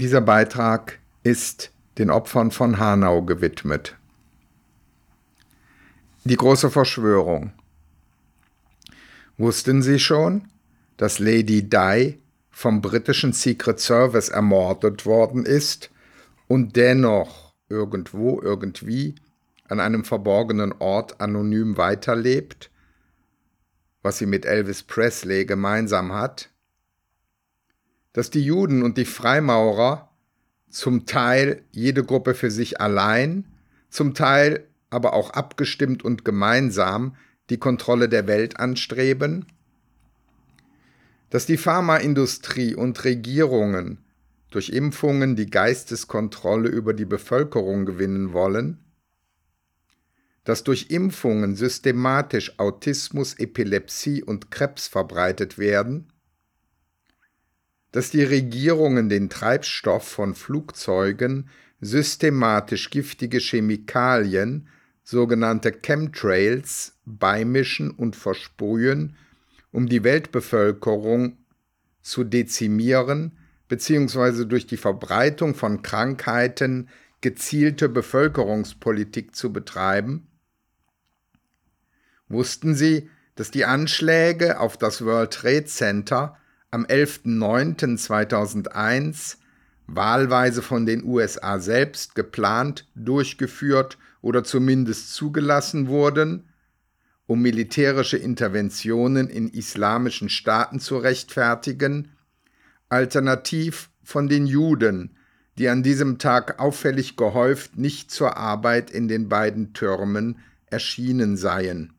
Dieser 0.00 0.20
Beitrag 0.20 1.00
ist 1.24 1.72
den 1.98 2.08
Opfern 2.08 2.52
von 2.52 2.78
Hanau 2.78 3.22
gewidmet. 3.22 3.96
Die 6.22 6.36
große 6.36 6.70
Verschwörung. 6.70 7.52
Wussten 9.38 9.82
Sie 9.82 9.98
schon, 9.98 10.46
dass 10.98 11.18
Lady 11.18 11.68
Di 11.68 12.20
vom 12.48 12.80
britischen 12.80 13.32
Secret 13.32 13.80
Service 13.80 14.28
ermordet 14.28 15.04
worden 15.04 15.44
ist 15.44 15.90
und 16.46 16.76
dennoch 16.76 17.54
irgendwo, 17.68 18.40
irgendwie 18.40 19.16
an 19.66 19.80
einem 19.80 20.04
verborgenen 20.04 20.72
Ort 20.78 21.20
anonym 21.20 21.76
weiterlebt, 21.76 22.70
was 24.02 24.18
sie 24.18 24.26
mit 24.26 24.46
Elvis 24.46 24.84
Presley 24.84 25.44
gemeinsam 25.44 26.12
hat? 26.12 26.50
Dass 28.12 28.30
die 28.30 28.42
Juden 28.42 28.82
und 28.82 28.96
die 28.96 29.04
Freimaurer 29.04 30.10
zum 30.70 31.06
Teil 31.06 31.64
jede 31.70 32.04
Gruppe 32.04 32.34
für 32.34 32.50
sich 32.50 32.80
allein, 32.80 33.44
zum 33.90 34.14
Teil 34.14 34.66
aber 34.90 35.12
auch 35.12 35.30
abgestimmt 35.30 36.04
und 36.04 36.24
gemeinsam 36.24 37.16
die 37.50 37.58
Kontrolle 37.58 38.08
der 38.08 38.26
Welt 38.26 38.58
anstreben? 38.58 39.46
Dass 41.30 41.46
die 41.46 41.58
Pharmaindustrie 41.58 42.74
und 42.74 43.04
Regierungen 43.04 43.98
durch 44.50 44.70
Impfungen 44.70 45.36
die 45.36 45.50
Geisteskontrolle 45.50 46.68
über 46.68 46.94
die 46.94 47.04
Bevölkerung 47.04 47.84
gewinnen 47.84 48.32
wollen? 48.32 48.78
Dass 50.44 50.64
durch 50.64 50.90
Impfungen 50.90 51.54
systematisch 51.54 52.58
Autismus, 52.58 53.34
Epilepsie 53.34 54.22
und 54.22 54.50
Krebs 54.50 54.88
verbreitet 54.88 55.58
werden? 55.58 56.10
Dass 57.92 58.10
die 58.10 58.22
Regierungen 58.22 59.08
den 59.08 59.30
Treibstoff 59.30 60.06
von 60.06 60.34
Flugzeugen 60.34 61.48
systematisch 61.80 62.90
giftige 62.90 63.38
Chemikalien 63.38 64.68
sogenannte 65.04 65.72
Chemtrails 65.72 66.98
beimischen 67.06 67.90
und 67.90 68.14
versprühen, 68.14 69.16
um 69.72 69.88
die 69.88 70.04
Weltbevölkerung 70.04 71.38
zu 72.02 72.24
dezimieren 72.24 73.38
bzw. 73.68 74.44
durch 74.44 74.66
die 74.66 74.76
Verbreitung 74.76 75.54
von 75.54 75.82
Krankheiten 75.82 76.88
gezielte 77.20 77.88
Bevölkerungspolitik 77.88 79.34
zu 79.34 79.52
betreiben? 79.52 80.26
Wussten 82.28 82.74
Sie, 82.74 83.08
dass 83.34 83.50
die 83.50 83.64
Anschläge 83.64 84.60
auf 84.60 84.76
das 84.76 85.04
World 85.04 85.32
Trade 85.32 85.64
Center 85.64 86.36
am 86.70 86.84
11.09.2001 86.84 89.36
wahlweise 89.86 90.60
von 90.62 90.86
den 90.86 91.04
USA 91.04 91.58
selbst 91.58 92.14
geplant, 92.14 92.86
durchgeführt 92.94 93.98
oder 94.20 94.44
zumindest 94.44 95.14
zugelassen 95.14 95.88
wurden, 95.88 96.44
um 97.26 97.40
militärische 97.42 98.18
Interventionen 98.18 99.28
in 99.28 99.48
islamischen 99.48 100.28
Staaten 100.28 100.78
zu 100.80 100.98
rechtfertigen, 100.98 102.12
alternativ 102.88 103.90
von 104.02 104.28
den 104.28 104.46
Juden, 104.46 105.16
die 105.58 105.68
an 105.68 105.82
diesem 105.82 106.18
Tag 106.18 106.60
auffällig 106.60 107.16
gehäuft 107.16 107.76
nicht 107.76 108.10
zur 108.10 108.36
Arbeit 108.36 108.90
in 108.90 109.08
den 109.08 109.28
beiden 109.28 109.72
Türmen 109.72 110.38
erschienen 110.66 111.36
seien. 111.36 111.92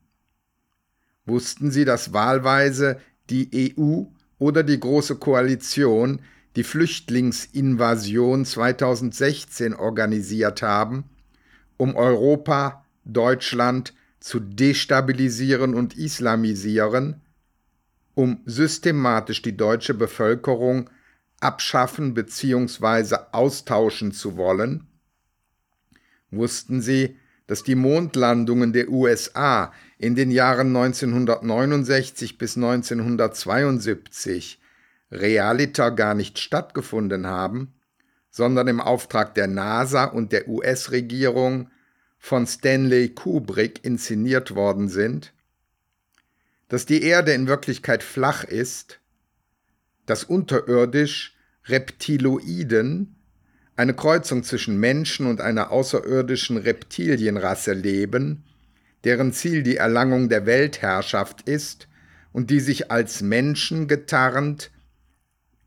Wussten 1.26 1.70
Sie, 1.70 1.84
dass 1.84 2.12
wahlweise 2.12 3.00
die 3.28 3.76
EU 3.78 4.04
oder 4.40 4.64
die 4.64 4.80
Große 4.80 5.16
Koalition 5.16 6.22
die 6.56 6.64
Flüchtlingsinvasion 6.64 8.44
2016 8.44 9.74
organisiert 9.74 10.62
haben, 10.62 11.04
um 11.76 11.94
Europa, 11.94 12.84
Deutschland 13.04 13.94
zu 14.18 14.40
destabilisieren 14.40 15.74
und 15.74 15.96
islamisieren, 15.96 17.20
um 18.14 18.40
systematisch 18.46 19.42
die 19.42 19.56
deutsche 19.56 19.94
Bevölkerung 19.94 20.90
abschaffen 21.38 22.14
bzw. 22.14 23.16
austauschen 23.30 24.10
zu 24.10 24.36
wollen? 24.36 24.88
Wussten 26.32 26.80
Sie, 26.80 27.16
dass 27.50 27.64
die 27.64 27.74
Mondlandungen 27.74 28.72
der 28.72 28.88
USA 28.90 29.72
in 29.98 30.14
den 30.14 30.30
Jahren 30.30 30.68
1969 30.68 32.38
bis 32.38 32.56
1972 32.56 34.60
realiter 35.10 35.90
gar 35.90 36.14
nicht 36.14 36.38
stattgefunden 36.38 37.26
haben, 37.26 37.74
sondern 38.30 38.68
im 38.68 38.80
Auftrag 38.80 39.34
der 39.34 39.48
NASA 39.48 40.04
und 40.04 40.30
der 40.30 40.46
US-Regierung 40.46 41.72
von 42.18 42.46
Stanley 42.46 43.08
Kubrick 43.08 43.84
inszeniert 43.84 44.54
worden 44.54 44.88
sind, 44.88 45.32
dass 46.68 46.86
die 46.86 47.02
Erde 47.02 47.32
in 47.32 47.48
Wirklichkeit 47.48 48.04
flach 48.04 48.44
ist, 48.44 49.00
dass 50.06 50.22
unterirdisch 50.22 51.34
Reptiloiden, 51.64 53.16
eine 53.80 53.94
Kreuzung 53.94 54.42
zwischen 54.42 54.78
Menschen 54.78 55.26
und 55.26 55.40
einer 55.40 55.70
außerirdischen 55.70 56.58
Reptilienrasse 56.58 57.72
leben, 57.72 58.44
deren 59.04 59.32
Ziel 59.32 59.62
die 59.62 59.76
Erlangung 59.76 60.28
der 60.28 60.44
Weltherrschaft 60.44 61.48
ist 61.48 61.88
und 62.30 62.50
die 62.50 62.60
sich 62.60 62.90
als 62.90 63.22
Menschen 63.22 63.88
getarnt 63.88 64.70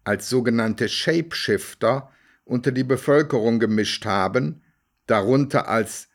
als 0.03 0.29
sogenannte 0.29 0.89
Shapeshifter 0.89 2.11
unter 2.45 2.71
die 2.71 2.83
Bevölkerung 2.83 3.57
gemischt 3.57 4.05
haben, 4.05 4.61
darunter 5.07 5.67
als 5.67 6.07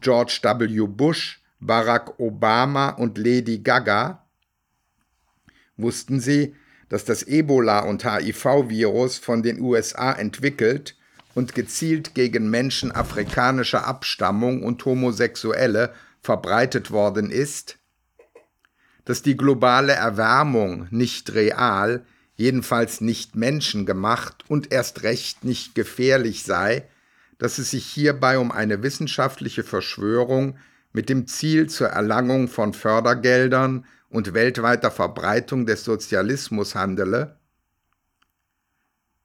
George 0.00 0.40
W. 0.42 0.86
Bush, 0.86 1.44
Barack 1.60 2.18
Obama 2.18 2.88
und 2.88 3.18
Lady 3.18 3.58
Gaga, 3.58 4.26
wussten 5.76 6.18
sie, 6.18 6.56
dass 6.88 7.04
das 7.04 7.26
Ebola- 7.26 7.84
und 7.84 8.06
HIV-Virus 8.06 9.18
von 9.18 9.42
den 9.42 9.60
USA 9.60 10.14
entwickelt 10.14 10.96
und 11.34 11.54
gezielt 11.54 12.14
gegen 12.14 12.50
Menschen 12.50 12.92
afrikanischer 12.92 13.86
Abstammung 13.86 14.62
und 14.62 14.84
Homosexuelle 14.84 15.92
verbreitet 16.20 16.90
worden 16.90 17.30
ist, 17.30 17.78
dass 19.04 19.22
die 19.22 19.36
globale 19.36 19.92
Erwärmung 19.92 20.86
nicht 20.90 21.34
real, 21.34 22.04
jedenfalls 22.34 23.00
nicht 23.00 23.34
menschengemacht 23.34 24.44
und 24.48 24.72
erst 24.72 25.02
recht 25.02 25.44
nicht 25.44 25.74
gefährlich 25.74 26.44
sei, 26.44 26.88
dass 27.38 27.58
es 27.58 27.70
sich 27.70 27.86
hierbei 27.86 28.38
um 28.38 28.52
eine 28.52 28.82
wissenschaftliche 28.82 29.64
Verschwörung 29.64 30.56
mit 30.92 31.08
dem 31.08 31.26
Ziel 31.26 31.68
zur 31.68 31.88
Erlangung 31.88 32.48
von 32.48 32.74
Fördergeldern 32.74 33.84
und 34.08 34.34
weltweiter 34.34 34.90
Verbreitung 34.90 35.66
des 35.66 35.84
Sozialismus 35.84 36.74
handele? 36.74 37.36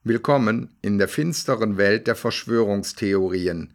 Willkommen 0.07 0.73
in 0.81 0.99
der 0.99 1.09
finsteren 1.09 1.75
Welt 1.75 2.07
der 2.07 2.15
Verschwörungstheorien. 2.15 3.73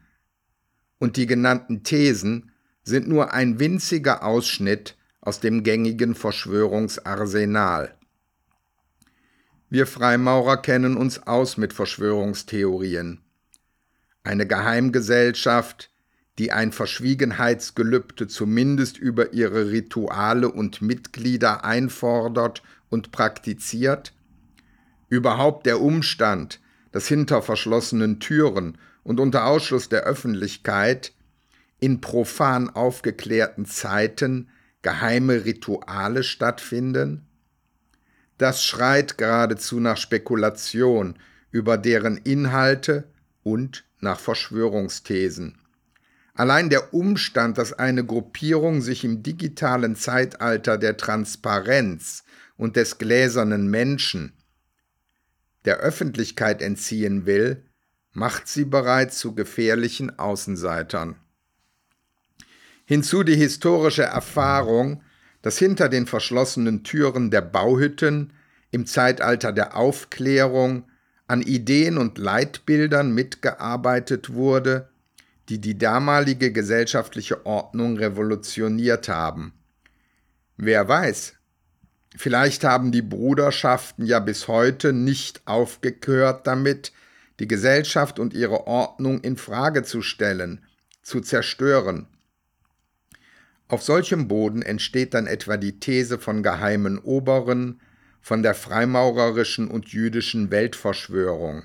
Und 0.98 1.18
die 1.18 1.26
genannten 1.26 1.82
Thesen 1.82 2.52
sind 2.82 3.06
nur 3.06 3.34
ein 3.34 3.60
winziger 3.60 4.24
Ausschnitt 4.24 4.96
aus 5.20 5.40
dem 5.40 5.62
gängigen 5.62 6.14
Verschwörungsarsenal. 6.14 7.94
Wir 9.68 9.86
Freimaurer 9.86 10.56
kennen 10.56 10.96
uns 10.96 11.26
aus 11.26 11.58
mit 11.58 11.74
Verschwörungstheorien. 11.74 13.20
Eine 14.22 14.46
Geheimgesellschaft, 14.46 15.90
die 16.38 16.50
ein 16.50 16.72
Verschwiegenheitsgelübde 16.72 18.26
zumindest 18.26 18.96
über 18.96 19.34
ihre 19.34 19.70
Rituale 19.70 20.50
und 20.50 20.80
Mitglieder 20.80 21.66
einfordert 21.66 22.62
und 22.88 23.12
praktiziert? 23.12 24.14
Überhaupt 25.12 25.66
der 25.66 25.82
Umstand, 25.82 26.58
dass 26.90 27.06
hinter 27.06 27.42
verschlossenen 27.42 28.18
Türen 28.18 28.78
und 29.02 29.20
unter 29.20 29.44
Ausschluss 29.44 29.90
der 29.90 30.04
Öffentlichkeit 30.04 31.12
in 31.80 32.00
profan 32.00 32.70
aufgeklärten 32.70 33.66
Zeiten 33.66 34.48
geheime 34.80 35.44
Rituale 35.44 36.22
stattfinden? 36.22 37.26
Das 38.38 38.64
schreit 38.64 39.18
geradezu 39.18 39.80
nach 39.80 39.98
Spekulation 39.98 41.16
über 41.50 41.76
deren 41.76 42.16
Inhalte 42.16 43.04
und 43.42 43.84
nach 44.00 44.18
Verschwörungsthesen. 44.18 45.58
Allein 46.32 46.70
der 46.70 46.94
Umstand, 46.94 47.58
dass 47.58 47.74
eine 47.74 48.06
Gruppierung 48.06 48.80
sich 48.80 49.04
im 49.04 49.22
digitalen 49.22 49.94
Zeitalter 49.94 50.78
der 50.78 50.96
Transparenz 50.96 52.24
und 52.56 52.76
des 52.76 52.96
gläsernen 52.96 53.68
Menschen 53.68 54.32
der 55.64 55.78
Öffentlichkeit 55.78 56.62
entziehen 56.62 57.26
will, 57.26 57.64
macht 58.12 58.48
sie 58.48 58.64
bereits 58.64 59.18
zu 59.18 59.34
gefährlichen 59.34 60.18
Außenseitern. 60.18 61.16
Hinzu 62.84 63.22
die 63.22 63.36
historische 63.36 64.02
Erfahrung, 64.02 65.02
dass 65.40 65.58
hinter 65.58 65.88
den 65.88 66.06
verschlossenen 66.06 66.84
Türen 66.84 67.30
der 67.30 67.42
Bauhütten 67.42 68.32
im 68.70 68.86
Zeitalter 68.86 69.52
der 69.52 69.76
Aufklärung 69.76 70.84
an 71.26 71.42
Ideen 71.42 71.98
und 71.98 72.18
Leitbildern 72.18 73.14
mitgearbeitet 73.14 74.32
wurde, 74.32 74.90
die 75.48 75.60
die 75.60 75.78
damalige 75.78 76.52
gesellschaftliche 76.52 77.46
Ordnung 77.46 77.96
revolutioniert 77.96 79.08
haben. 79.08 79.52
Wer 80.56 80.86
weiß, 80.88 81.34
vielleicht 82.16 82.64
haben 82.64 82.92
die 82.92 83.02
Bruderschaften 83.02 84.06
ja 84.06 84.20
bis 84.20 84.48
heute 84.48 84.92
nicht 84.92 85.42
aufgehört 85.46 86.46
damit, 86.46 86.92
die 87.40 87.48
Gesellschaft 87.48 88.18
und 88.18 88.34
ihre 88.34 88.66
Ordnung 88.66 89.20
in 89.20 89.36
Frage 89.36 89.82
zu 89.82 90.02
stellen, 90.02 90.64
zu 91.02 91.20
zerstören. 91.20 92.06
Auf 93.68 93.82
solchem 93.82 94.28
Boden 94.28 94.62
entsteht 94.62 95.14
dann 95.14 95.26
etwa 95.26 95.56
die 95.56 95.80
These 95.80 96.18
von 96.18 96.42
geheimen 96.42 96.98
Oberen, 96.98 97.80
von 98.20 98.42
der 98.42 98.54
freimaurerischen 98.54 99.68
und 99.68 99.88
jüdischen 99.88 100.50
Weltverschwörung. 100.50 101.64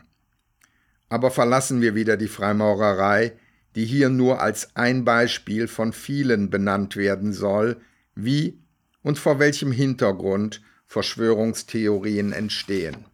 Aber 1.10 1.32
verlassen 1.32 1.82
wir 1.82 1.96
wieder 1.96 2.18
die 2.18 2.28
Freimaurerei, 2.28 3.34
die 3.76 3.86
hier 3.86 4.10
nur 4.10 4.42
als 4.42 4.76
ein 4.76 5.06
Beispiel 5.06 5.68
von 5.68 5.94
vielen 5.94 6.50
benannt 6.50 6.96
werden 6.96 7.34
soll, 7.34 7.78
wie 8.16 8.60
und 9.08 9.18
vor 9.18 9.40
welchem 9.40 9.72
Hintergrund 9.72 10.62
Verschwörungstheorien 10.86 12.34
entstehen. 12.34 13.06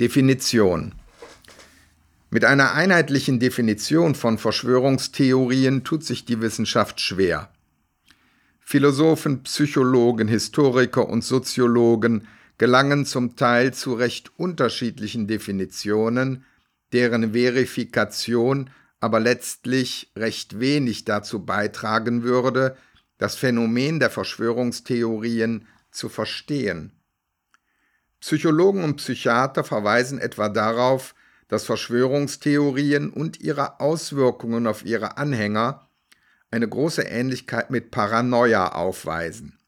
Definition 0.00 0.92
Mit 2.30 2.44
einer 2.44 2.72
einheitlichen 2.72 3.38
Definition 3.38 4.16
von 4.16 4.38
Verschwörungstheorien 4.38 5.84
tut 5.84 6.02
sich 6.02 6.24
die 6.24 6.40
Wissenschaft 6.40 7.00
schwer. 7.00 7.48
Philosophen, 8.58 9.44
Psychologen, 9.44 10.26
Historiker 10.26 11.08
und 11.08 11.22
Soziologen 11.22 12.26
gelangen 12.58 13.06
zum 13.06 13.36
Teil 13.36 13.72
zu 13.72 13.94
recht 13.94 14.32
unterschiedlichen 14.36 15.28
Definitionen, 15.28 16.44
deren 16.92 17.34
Verifikation 17.34 18.68
aber 18.98 19.20
letztlich 19.20 20.10
recht 20.16 20.58
wenig 20.58 21.04
dazu 21.04 21.44
beitragen 21.44 22.24
würde, 22.24 22.76
das 23.18 23.36
Phänomen 23.36 24.00
der 24.00 24.10
Verschwörungstheorien 24.10 25.66
zu 25.90 26.08
verstehen. 26.08 26.92
Psychologen 28.20 28.84
und 28.84 28.96
Psychiater 28.96 29.64
verweisen 29.64 30.18
etwa 30.18 30.48
darauf, 30.48 31.14
dass 31.48 31.64
Verschwörungstheorien 31.64 33.10
und 33.10 33.40
ihre 33.40 33.80
Auswirkungen 33.80 34.66
auf 34.66 34.84
ihre 34.84 35.16
Anhänger 35.16 35.88
eine 36.50 36.68
große 36.68 37.02
Ähnlichkeit 37.02 37.70
mit 37.70 37.90
Paranoia 37.90 38.72
aufweisen. 38.72 39.58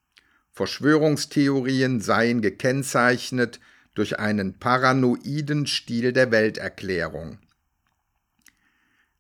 Verschwörungstheorien 0.51 2.01
seien 2.01 2.41
gekennzeichnet 2.41 3.61
durch 3.95 4.19
einen 4.19 4.59
paranoiden 4.59 5.67
Stil 5.67 6.13
der 6.13 6.31
Welterklärung. 6.31 7.39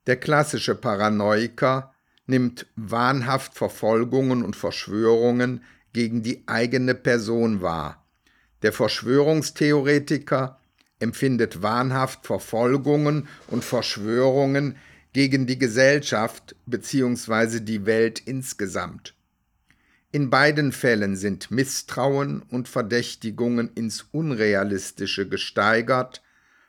Der 0.06 0.16
klassische 0.16 0.74
Paranoiker 0.74 1.94
nimmt 2.28 2.66
wahnhaft 2.76 3.54
Verfolgungen 3.54 4.44
und 4.44 4.54
Verschwörungen 4.54 5.64
gegen 5.92 6.22
die 6.22 6.44
eigene 6.46 6.94
Person 6.94 7.62
wahr. 7.62 8.04
Der 8.62 8.72
Verschwörungstheoretiker 8.72 10.60
empfindet 11.00 11.62
wahnhaft 11.62 12.26
Verfolgungen 12.26 13.28
und 13.48 13.64
Verschwörungen 13.64 14.76
gegen 15.12 15.46
die 15.46 15.58
Gesellschaft 15.58 16.54
bzw. 16.66 17.60
die 17.60 17.86
Welt 17.86 18.20
insgesamt. 18.24 19.14
In 20.10 20.30
beiden 20.30 20.72
Fällen 20.72 21.16
sind 21.16 21.50
Misstrauen 21.50 22.42
und 22.42 22.68
Verdächtigungen 22.68 23.70
ins 23.74 24.06
Unrealistische 24.12 25.28
gesteigert, 25.28 26.22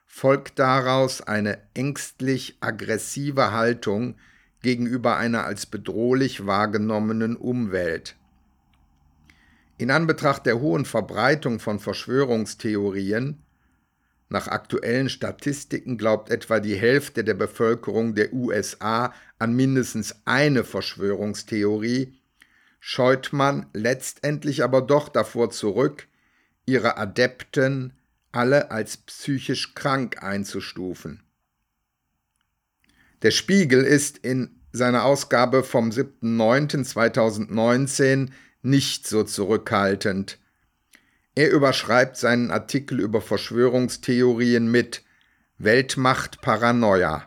folgt 0.05 0.59
daraus 0.59 1.21
eine 1.21 1.59
ängstlich 1.73 2.57
aggressive 2.59 3.51
Haltung 3.51 4.15
gegenüber 4.61 5.17
einer 5.17 5.45
als 5.45 5.65
bedrohlich 5.65 6.45
wahrgenommenen 6.45 7.35
Umwelt. 7.35 8.15
In 9.77 9.91
Anbetracht 9.91 10.45
der 10.45 10.59
hohen 10.59 10.85
Verbreitung 10.85 11.59
von 11.59 11.79
Verschwörungstheorien 11.79 13.41
nach 14.29 14.47
aktuellen 14.47 15.09
Statistiken 15.09 15.97
glaubt 15.97 16.29
etwa 16.29 16.59
die 16.59 16.75
Hälfte 16.75 17.23
der 17.23 17.33
Bevölkerung 17.33 18.13
der 18.13 18.31
USA 18.31 19.13
an 19.39 19.55
mindestens 19.55 20.15
eine 20.25 20.63
Verschwörungstheorie, 20.63 22.13
scheut 22.79 23.33
man 23.33 23.65
letztendlich 23.73 24.63
aber 24.63 24.81
doch 24.81 25.09
davor 25.09 25.49
zurück, 25.49 26.07
ihre 26.65 26.97
Adepten 26.97 27.93
alle 28.31 28.69
als 28.69 28.97
psychisch 28.97 29.73
krank 29.73 30.21
einzustufen. 30.21 31.23
Der 33.21 33.31
Spiegel 33.31 33.83
ist 33.83 34.19
in 34.19 34.55
seiner 34.71 35.03
Ausgabe 35.03 35.63
vom 35.63 35.89
7.9.2019 35.89 38.29
nicht 38.61 39.07
so 39.07 39.23
zurückhaltend. 39.23 40.37
Er 41.35 41.51
überschreibt 41.51 42.17
seinen 42.17 42.51
Artikel 42.51 42.99
über 42.99 43.21
Verschwörungstheorien 43.21 44.69
mit 44.69 45.03
Weltmacht 45.57 46.41
Paranoia. 46.41 47.25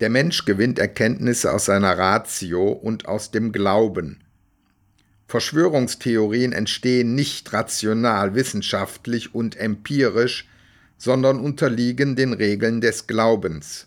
Der 0.00 0.10
Mensch 0.10 0.44
gewinnt 0.44 0.78
Erkenntnisse 0.78 1.52
aus 1.52 1.66
seiner 1.66 1.96
Ratio 1.96 2.68
und 2.68 3.06
aus 3.06 3.30
dem 3.30 3.52
Glauben. 3.52 4.24
Verschwörungstheorien 5.26 6.52
entstehen 6.52 7.14
nicht 7.14 7.52
rational, 7.52 8.34
wissenschaftlich 8.34 9.34
und 9.34 9.56
empirisch, 9.56 10.48
sondern 10.96 11.38
unterliegen 11.40 12.16
den 12.16 12.32
Regeln 12.32 12.80
des 12.80 13.06
Glaubens. 13.06 13.86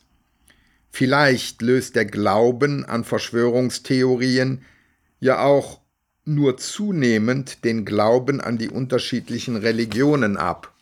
Vielleicht 0.92 1.62
löst 1.62 1.96
der 1.96 2.06
Glauben 2.06 2.86
an 2.86 3.04
Verschwörungstheorien 3.04 4.62
ja 5.20 5.40
auch 5.40 5.82
nur 6.26 6.58
zunehmend 6.58 7.64
den 7.64 7.86
Glauben 7.86 8.42
an 8.42 8.58
die 8.58 8.70
unterschiedlichen 8.70 9.56
Religionen 9.56 10.38
ab. 10.38 10.74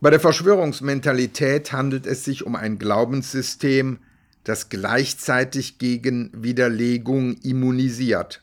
Bei 0.00 0.10
der 0.10 0.20
Verschwörungsmentalität 0.20 1.72
handelt 1.72 2.06
es 2.06 2.24
sich 2.24 2.44
um 2.44 2.56
ein 2.56 2.78
Glaubenssystem, 2.78 4.00
das 4.44 4.68
gleichzeitig 4.68 5.78
gegen 5.78 6.30
Widerlegung 6.34 7.38
immunisiert. 7.38 8.42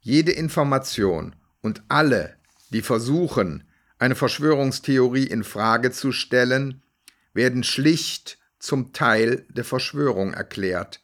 Jede 0.00 0.32
Information 0.32 1.34
und 1.62 1.82
alle, 1.88 2.34
die 2.70 2.82
versuchen, 2.82 3.64
eine 3.98 4.14
Verschwörungstheorie 4.14 5.26
in 5.26 5.44
Frage 5.44 5.90
zu 5.90 6.12
stellen, 6.12 6.82
werden 7.32 7.64
schlicht 7.64 8.38
zum 8.58 8.92
Teil 8.92 9.46
der 9.50 9.64
Verschwörung 9.64 10.34
erklärt. 10.34 11.00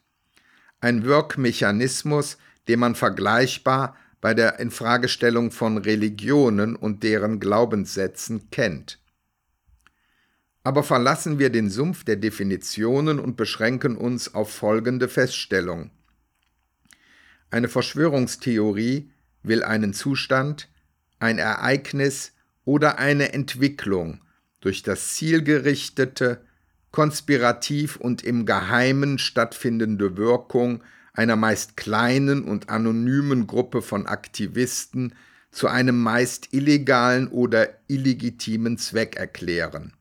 Ein 0.81 1.03
Wirkmechanismus, 1.03 2.37
den 2.67 2.79
man 2.79 2.95
vergleichbar 2.95 3.95
bei 4.21 4.33
der 4.33 4.59
Infragestellung 4.59 5.51
von 5.51 5.77
Religionen 5.77 6.75
und 6.75 7.03
deren 7.03 7.39
Glaubenssätzen 7.39 8.49
kennt. 8.51 8.99
Aber 10.63 10.83
verlassen 10.83 11.39
wir 11.39 11.49
den 11.49 11.69
Sumpf 11.69 12.05
der 12.05 12.15
Definitionen 12.15 13.19
und 13.19 13.35
beschränken 13.35 13.97
uns 13.97 14.33
auf 14.33 14.53
folgende 14.53 15.09
Feststellung. 15.09 15.91
Eine 17.49 17.67
Verschwörungstheorie 17.67 19.11
will 19.43 19.63
einen 19.63 19.93
Zustand, 19.93 20.69
ein 21.19 21.37
Ereignis 21.37 22.32
oder 22.65 22.99
eine 22.99 23.33
Entwicklung 23.33 24.21
durch 24.61 24.83
das 24.83 25.15
zielgerichtete, 25.15 26.41
konspirativ 26.91 27.97
und 27.97 28.23
im 28.23 28.45
Geheimen 28.45 29.17
stattfindende 29.17 30.15
Wirkung 30.15 30.83
einer 31.13 31.35
meist 31.35 31.77
kleinen 31.77 32.43
und 32.43 32.69
anonymen 32.69 33.47
Gruppe 33.47 33.81
von 33.81 34.07
Aktivisten 34.07 35.13
zu 35.51 35.67
einem 35.67 36.01
meist 36.01 36.53
illegalen 36.53 37.27
oder 37.27 37.69
illegitimen 37.87 38.77
Zweck 38.77 39.15
erklären. 39.15 39.93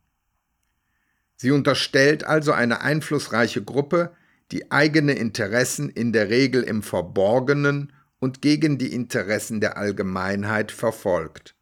Sie 1.37 1.50
unterstellt 1.50 2.25
also 2.25 2.52
eine 2.52 2.81
einflussreiche 2.81 3.62
Gruppe, 3.62 4.12
die 4.52 4.71
eigene 4.71 5.12
Interessen 5.12 5.90
in 5.90 6.12
der 6.12 6.31
Regel 6.31 6.62
im 6.62 6.83
Verborgenen 6.83 7.92
und 8.19 8.40
gegen 8.40 8.78
die 8.78 8.92
Interessen 8.95 9.61
der 9.61 9.76
Allgemeinheit 9.76 10.73
verfolgt. 10.73 11.54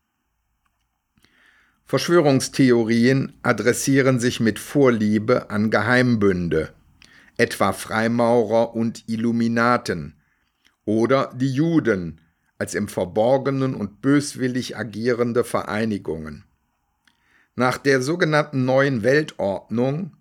Verschwörungstheorien 1.90 3.32
adressieren 3.42 4.20
sich 4.20 4.38
mit 4.38 4.61
Vorliebe 4.61 5.50
an 5.50 5.73
Geheimbünde, 5.73 6.73
etwa 7.37 7.73
Freimaurer 7.73 8.76
und 8.76 9.09
Illuminaten, 9.09 10.14
oder 10.85 11.32
die 11.35 11.52
Juden 11.52 12.20
als 12.59 12.76
im 12.76 12.87
Verborgenen 12.87 13.75
und 13.75 14.02
böswillig 14.02 14.76
agierende 14.76 15.42
Vereinigungen. 15.42 16.44
Nach 17.56 17.76
der 17.76 18.02
sogenannten 18.02 18.64
neuen 18.64 19.02
Weltordnung 19.02 20.12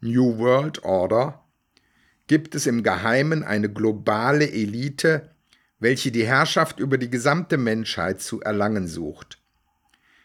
New 0.00 0.38
World 0.38 0.84
Order 0.84 1.44
gibt 2.28 2.54
es 2.54 2.66
im 2.66 2.84
Geheimen 2.84 3.42
eine 3.42 3.68
globale 3.68 4.48
Elite, 4.48 5.34
welche 5.80 6.12
die 6.12 6.24
Herrschaft 6.24 6.78
über 6.78 6.98
die 6.98 7.10
gesamte 7.10 7.56
Menschheit 7.56 8.20
zu 8.20 8.40
erlangen 8.40 8.86
sucht. 8.86 9.39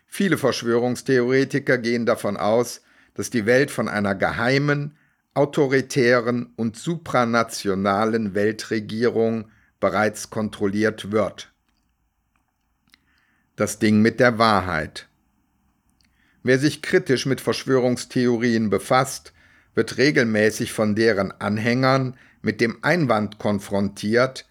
Viele 0.07 0.37
Verschwörungstheoretiker 0.37 1.77
gehen 1.77 2.05
davon 2.05 2.37
aus, 2.37 2.81
dass 3.15 3.29
die 3.29 3.45
Welt 3.45 3.71
von 3.71 3.87
einer 3.87 4.15
geheimen, 4.15 4.97
autoritären 5.33 6.53
und 6.55 6.77
supranationalen 6.77 8.33
Weltregierung 8.35 9.49
bereits 9.79 10.29
kontrolliert 10.29 11.11
wird. 11.11 11.51
Das 13.55 13.79
Ding 13.79 14.01
mit 14.01 14.19
der 14.19 14.37
Wahrheit. 14.37 15.07
Wer 16.43 16.59
sich 16.59 16.81
kritisch 16.81 17.25
mit 17.25 17.41
Verschwörungstheorien 17.41 18.69
befasst, 18.69 19.33
wird 19.73 19.97
regelmäßig 19.97 20.71
von 20.71 20.95
deren 20.95 21.31
Anhängern 21.31 22.17
mit 22.41 22.61
dem 22.61 22.83
Einwand 22.83 23.39
konfrontiert, 23.39 24.47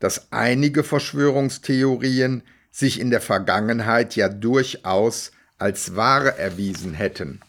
dass 0.00 0.32
einige 0.32 0.84
Verschwörungstheorien 0.84 2.42
sich 2.76 3.00
in 3.00 3.08
der 3.08 3.22
Vergangenheit 3.22 4.16
ja 4.16 4.28
durchaus 4.28 5.32
als 5.56 5.96
wahre 5.96 6.36
erwiesen 6.36 6.92
hätten. 6.92 7.40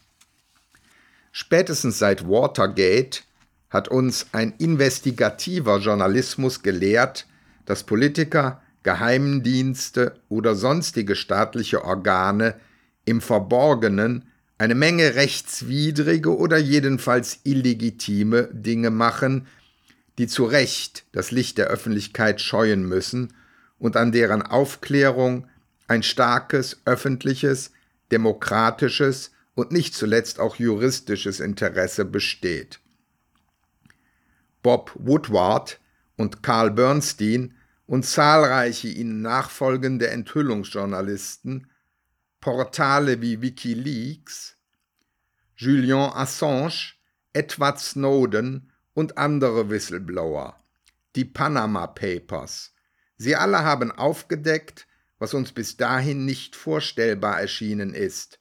Spätestens 1.34 2.00
seit 2.00 2.30
Watergate 2.30 3.24
hat 3.70 3.90
uns 3.90 4.28
ein 4.32 4.54
investigativer 4.58 5.80
Journalismus 5.80 6.64
gelehrt, 6.64 7.28
dass 7.66 7.84
Politiker, 7.84 8.62
Geheimdienste 8.84 10.18
oder 10.30 10.56
sonstige 10.56 11.18
staatliche 11.18 11.84
Organe 11.84 12.56
im 13.04 13.20
Verborgenen 13.20 14.32
eine 14.58 14.76
Menge 14.76 15.16
rechtswidrige 15.16 16.38
oder 16.38 16.58
jedenfalls 16.58 17.42
illegitime 17.44 18.48
Dinge 18.54 18.92
machen, 18.92 19.48
die 20.20 20.28
zu 20.28 20.46
Recht 20.46 21.04
das 21.12 21.32
Licht 21.32 21.58
der 21.58 21.68
Öffentlichkeit 21.68 22.40
scheuen 22.40 22.88
müssen 22.88 23.34
und 23.80 23.96
an 23.96 24.12
deren 24.12 24.42
Aufklärung 24.42 25.48
ein 25.88 26.04
starkes 26.04 26.82
öffentliches, 26.86 27.72
demokratisches 28.12 29.32
und 29.56 29.72
nicht 29.72 29.96
zuletzt 29.96 30.40
auch 30.40 30.58
juristisches 30.58 31.40
Interesse 31.40 32.06
besteht. 32.06 32.80
Bob 34.62 34.92
Woodward 34.96 35.80
und 36.16 36.44
Carl 36.44 36.72
Bernstein 36.72 37.56
und 37.86 38.06
zahlreiche 38.06 38.90
ihnen 38.90 39.22
nachfolgende 39.22 40.10
Enthüllungsjournalisten, 40.10 41.70
Portale 42.42 43.22
wie 43.22 43.42
Wikileaks, 43.42 44.58
Julian 45.56 46.12
Assange, 46.14 46.94
Edward 47.34 47.80
Snowden 47.80 48.72
und 48.94 49.18
andere 49.18 49.70
Whistleblower, 49.70 50.62
die 51.16 51.26
Panama 51.26 51.88
Papers. 51.88 52.74
Sie 53.18 53.36
alle 53.36 53.64
haben 53.64 53.92
aufgedeckt, 53.92 54.88
was 55.20 55.34
uns 55.34 55.52
bis 55.52 55.78
dahin 55.78 56.26
nicht 56.26 56.56
vorstellbar 56.56 57.42
erschienen 57.42 57.94
ist. 57.94 58.40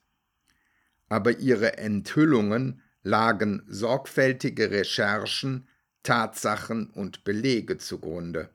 Aber 1.09 1.39
ihre 1.39 1.77
Enthüllungen 1.77 2.81
lagen 3.01 3.63
sorgfältige 3.67 4.69
Recherchen, 4.71 5.67
Tatsachen 6.03 6.89
und 6.89 7.23
Belege 7.23 7.77
zugrunde. 7.77 8.49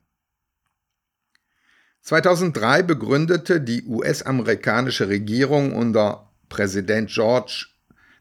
2003 2.03 2.83
begründete 2.83 3.61
die 3.61 3.85
US-amerikanische 3.87 5.09
Regierung 5.09 5.75
unter 5.75 6.33
Präsident 6.49 7.11
George 7.11 7.67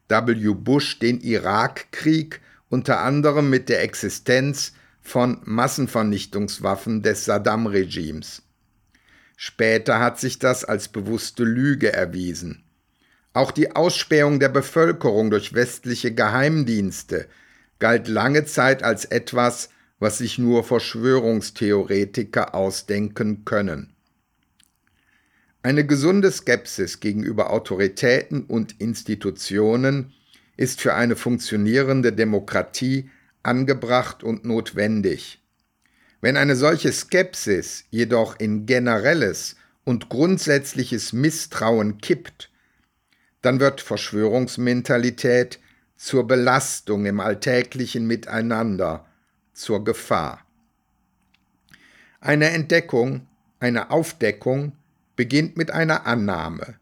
W. 0.07 0.53
Bush 0.53 0.99
den 0.99 1.19
Irakkrieg 1.19 2.41
unter 2.69 2.99
anderem 3.01 3.49
mit 3.49 3.69
der 3.69 3.81
Existenz 3.81 4.73
von 5.01 5.41
Massenvernichtungswaffen 5.43 7.01
des 7.01 7.25
Saddam-Regimes. 7.25 8.43
Später 9.35 9.99
hat 9.99 10.19
sich 10.19 10.39
das 10.39 10.63
als 10.63 10.87
bewusste 10.87 11.43
Lüge 11.43 11.91
erwiesen. 11.91 12.63
Auch 13.33 13.51
die 13.51 13.75
Ausspähung 13.75 14.39
der 14.39 14.49
Bevölkerung 14.49 15.31
durch 15.31 15.53
westliche 15.53 16.13
Geheimdienste 16.13 17.27
galt 17.79 18.07
lange 18.07 18.45
Zeit 18.45 18.83
als 18.83 19.05
etwas, 19.05 19.69
was 19.99 20.19
sich 20.19 20.37
nur 20.37 20.63
Verschwörungstheoretiker 20.63 22.53
ausdenken 22.53 23.45
können. 23.45 23.95
Eine 25.63 25.85
gesunde 25.85 26.31
Skepsis 26.31 26.99
gegenüber 26.99 27.51
Autoritäten 27.51 28.43
und 28.45 28.81
Institutionen 28.81 30.13
ist 30.57 30.81
für 30.81 30.95
eine 30.95 31.15
funktionierende 31.15 32.13
Demokratie 32.13 33.09
angebracht 33.43 34.23
und 34.23 34.45
notwendig. 34.45 35.41
Wenn 36.21 36.37
eine 36.37 36.55
solche 36.55 36.91
Skepsis 36.91 37.85
jedoch 37.89 38.39
in 38.39 38.65
generelles 38.65 39.55
und 39.83 40.09
grundsätzliches 40.09 41.13
Misstrauen 41.13 41.97
kippt, 41.97 42.51
dann 43.41 43.59
wird 43.59 43.81
Verschwörungsmentalität 43.81 45.59
zur 45.97 46.27
Belastung 46.27 47.05
im 47.05 47.19
alltäglichen 47.19 48.05
Miteinander, 48.05 49.05
zur 49.53 49.83
Gefahr. 49.83 50.45
Eine 52.19 52.49
Entdeckung, 52.51 53.27
eine 53.59 53.89
Aufdeckung 53.89 54.73
beginnt 55.15 55.57
mit 55.57 55.71
einer 55.71 56.05
Annahme. 56.05 56.75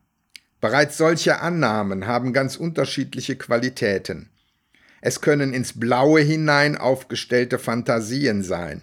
Bereits 0.62 0.98
solche 0.98 1.40
Annahmen 1.40 2.08
haben 2.08 2.34
ganz 2.34 2.58
unterschiedliche 2.58 3.38
Qualitäten. 3.38 4.30
Es 5.02 5.22
können 5.22 5.54
ins 5.54 5.80
Blaue 5.80 6.22
hinein 6.22 6.78
aufgestellte 6.78 7.60
Fantasien 7.60 8.44
sein. 8.44 8.82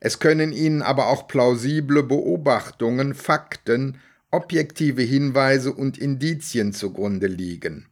Es 0.00 0.18
können 0.18 0.52
ihnen 0.52 0.82
aber 0.82 1.06
auch 1.08 1.28
plausible 1.28 2.02
Beobachtungen, 2.02 3.14
Fakten, 3.14 4.00
objektive 4.32 5.02
Hinweise 5.02 5.72
und 5.72 5.96
Indizien 5.96 6.72
zugrunde 6.72 7.28
liegen. 7.28 7.86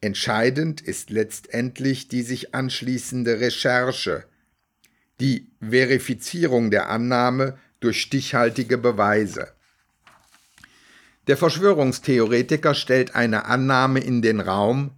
Entscheidend 0.00 0.80
ist 0.80 1.10
letztendlich 1.10 2.06
die 2.06 2.22
sich 2.22 2.54
anschließende 2.54 3.40
Recherche, 3.40 4.24
die 5.20 5.50
Verifizierung 5.60 6.70
der 6.70 6.88
Annahme 6.88 7.58
durch 7.80 8.00
stichhaltige 8.00 8.78
Beweise. 8.78 9.48
Der 11.26 11.36
Verschwörungstheoretiker 11.36 12.74
stellt 12.74 13.16
eine 13.16 13.46
Annahme 13.46 14.00
in 14.00 14.22
den 14.22 14.40
Raum, 14.40 14.92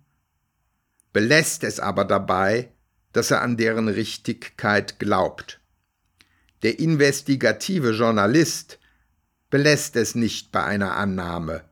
belässt 1.13 1.65
es 1.65 1.81
aber 1.81 2.05
dabei, 2.05 2.73
dass 3.13 3.31
er 3.31 3.43
an 3.43 3.57
deren 3.57 3.89
Richtigkeit 3.89 4.99
glaubt. 4.99 5.61
Der 6.63 6.79
investigative 6.79 7.93
Journalist 7.93 8.79
belässt 9.49 9.97
es 9.97 10.15
nicht 10.15 10.53
bei 10.53 10.63
einer 10.63 10.97
Annahme, 10.97 11.65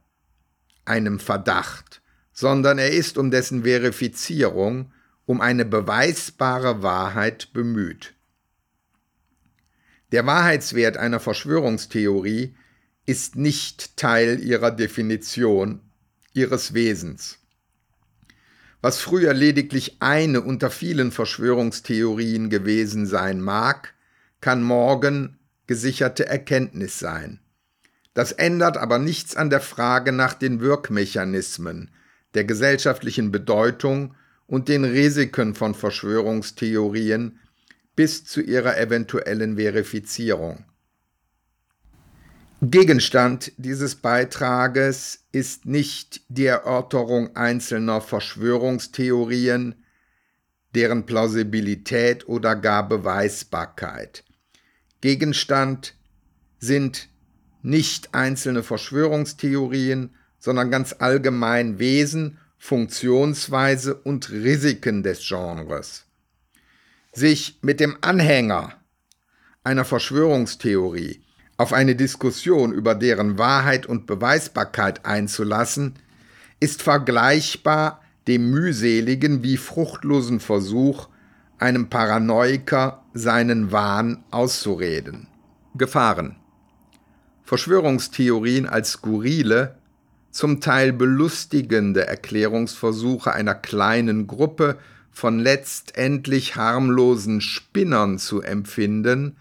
einem 0.85 1.21
Verdacht, 1.21 2.02
sondern 2.33 2.78
er 2.78 2.90
ist 2.90 3.18
um 3.18 3.30
dessen 3.30 3.64
Verifizierung, 3.64 4.92
um 5.26 5.40
eine 5.40 5.64
beweisbare 5.64 6.83
Wahrheit 6.83 7.52
bemüht. 7.52 8.14
Der 10.11 10.25
Wahrheitswert 10.25 10.97
einer 10.97 11.21
Verschwörungstheorie 11.21 12.57
ist 13.04 13.37
nicht 13.37 13.97
Teil 13.97 14.40
ihrer 14.40 14.71
Definition, 14.71 15.80
ihres 16.33 16.73
Wesens. 16.73 17.38
Was 18.80 19.00
früher 19.00 19.35
lediglich 19.35 19.97
eine 20.00 20.40
unter 20.40 20.70
vielen 20.70 21.11
Verschwörungstheorien 21.11 22.49
gewesen 22.49 23.06
sein 23.06 23.40
mag, 23.40 23.94
kann 24.40 24.62
morgen 24.62 25.38
gesicherte 25.66 26.26
Erkenntnis 26.26 26.99
sein. 26.99 27.40
Das 28.14 28.32
ändert 28.32 28.76
aber 28.76 28.99
nichts 28.99 29.37
an 29.37 29.50
der 29.50 29.61
Frage 29.61 30.12
nach 30.12 30.35
den 30.35 30.61
Wirkmechanismen, 30.61 31.90
der 32.35 32.44
gesellschaftlichen 32.44 33.32
Bedeutung 33.32 34.14
und 34.47 34.68
den 34.68 34.85
Risiken 34.85 35.54
von 35.54 35.75
Verschwörungstheorien 35.75 37.38
bis 37.97 38.25
zu 38.25 38.40
ihrer 38.40 38.78
eventuellen 38.78 39.56
Verifizierung. 39.56 40.64
Gegenstand 42.60 43.52
dieses 43.56 43.94
Beitrages 43.94 45.24
ist 45.30 45.64
nicht 45.64 46.22
die 46.28 46.46
Erörterung 46.46 47.36
einzelner 47.36 48.00
Verschwörungstheorien, 48.00 49.76
deren 50.74 51.06
Plausibilität 51.06 52.26
oder 52.26 52.56
gar 52.56 52.88
Beweisbarkeit. 52.88 54.24
Gegenstand 55.00 55.94
sind 56.58 57.08
nicht 57.62 58.12
einzelne 58.12 58.64
Verschwörungstheorien, 58.64 60.16
sondern 60.40 60.72
ganz 60.72 60.96
allgemein 60.98 61.78
Wesen, 61.78 62.38
Funktionsweise 62.58 63.94
und 63.94 64.30
Risiken 64.30 65.04
des 65.04 65.20
Genres. 65.28 66.06
Sich 67.12 67.60
mit 67.62 67.78
dem 67.78 67.98
Anhänger 68.00 68.72
einer 69.62 69.84
Verschwörungstheorie 69.84 71.22
auf 71.58 71.72
eine 71.72 71.96
Diskussion 71.96 72.72
über 72.72 72.94
deren 72.94 73.36
Wahrheit 73.36 73.84
und 73.84 74.06
Beweisbarkeit 74.06 75.04
einzulassen, 75.04 75.94
ist 76.60 76.82
vergleichbar 76.82 78.00
dem 78.28 78.50
mühseligen 78.50 79.42
wie 79.42 79.56
fruchtlosen 79.56 80.40
Versuch, 80.40 81.08
einem 81.58 81.90
Paranoiker 81.90 83.02
seinen 83.12 83.72
Wahn 83.72 84.24
auszureden. 84.30 85.26
Gefahren. 85.76 86.36
Verschwörungstheorien 87.42 88.66
als 88.66 88.92
skurrile, 88.92 89.76
zum 90.30 90.60
Teil 90.60 90.92
belustigende 90.92 92.06
Erklärungsversuche 92.06 93.32
einer 93.32 93.54
kleinen 93.54 94.26
Gruppe 94.28 94.78
von 95.10 95.40
letztendlich 95.40 96.54
harmlosen 96.54 97.40
Spinnern 97.40 98.18
zu 98.18 98.42
empfinden, 98.42 99.36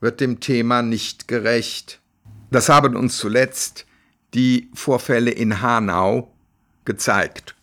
wird 0.00 0.20
dem 0.20 0.40
Thema 0.40 0.82
nicht 0.82 1.28
gerecht. 1.28 2.00
Das 2.50 2.68
haben 2.68 2.96
uns 2.96 3.18
zuletzt 3.18 3.86
die 4.34 4.70
Vorfälle 4.74 5.30
in 5.30 5.60
Hanau 5.60 6.32
gezeigt. 6.84 7.54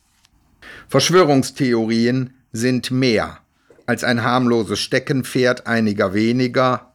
Verschwörungstheorien 0.88 2.34
sind 2.52 2.92
mehr 2.92 3.40
als 3.86 4.04
ein 4.04 4.24
harmloses 4.24 4.80
Steckenpferd 4.80 5.68
einiger 5.68 6.14
weniger, 6.14 6.94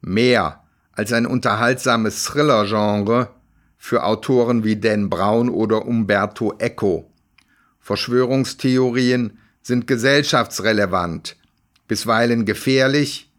mehr 0.00 0.62
als 0.92 1.12
ein 1.12 1.26
unterhaltsames 1.26 2.24
Thriller-Genre 2.24 3.30
für 3.76 4.04
Autoren 4.04 4.64
wie 4.64 4.76
Dan 4.76 5.08
Brown 5.08 5.48
oder 5.48 5.86
Umberto 5.86 6.54
Eco. 6.58 7.10
Verschwörungstheorien 7.80 9.38
sind 9.62 9.86
gesellschaftsrelevant, 9.86 11.36
bisweilen 11.88 12.44
gefährlich, 12.44 13.29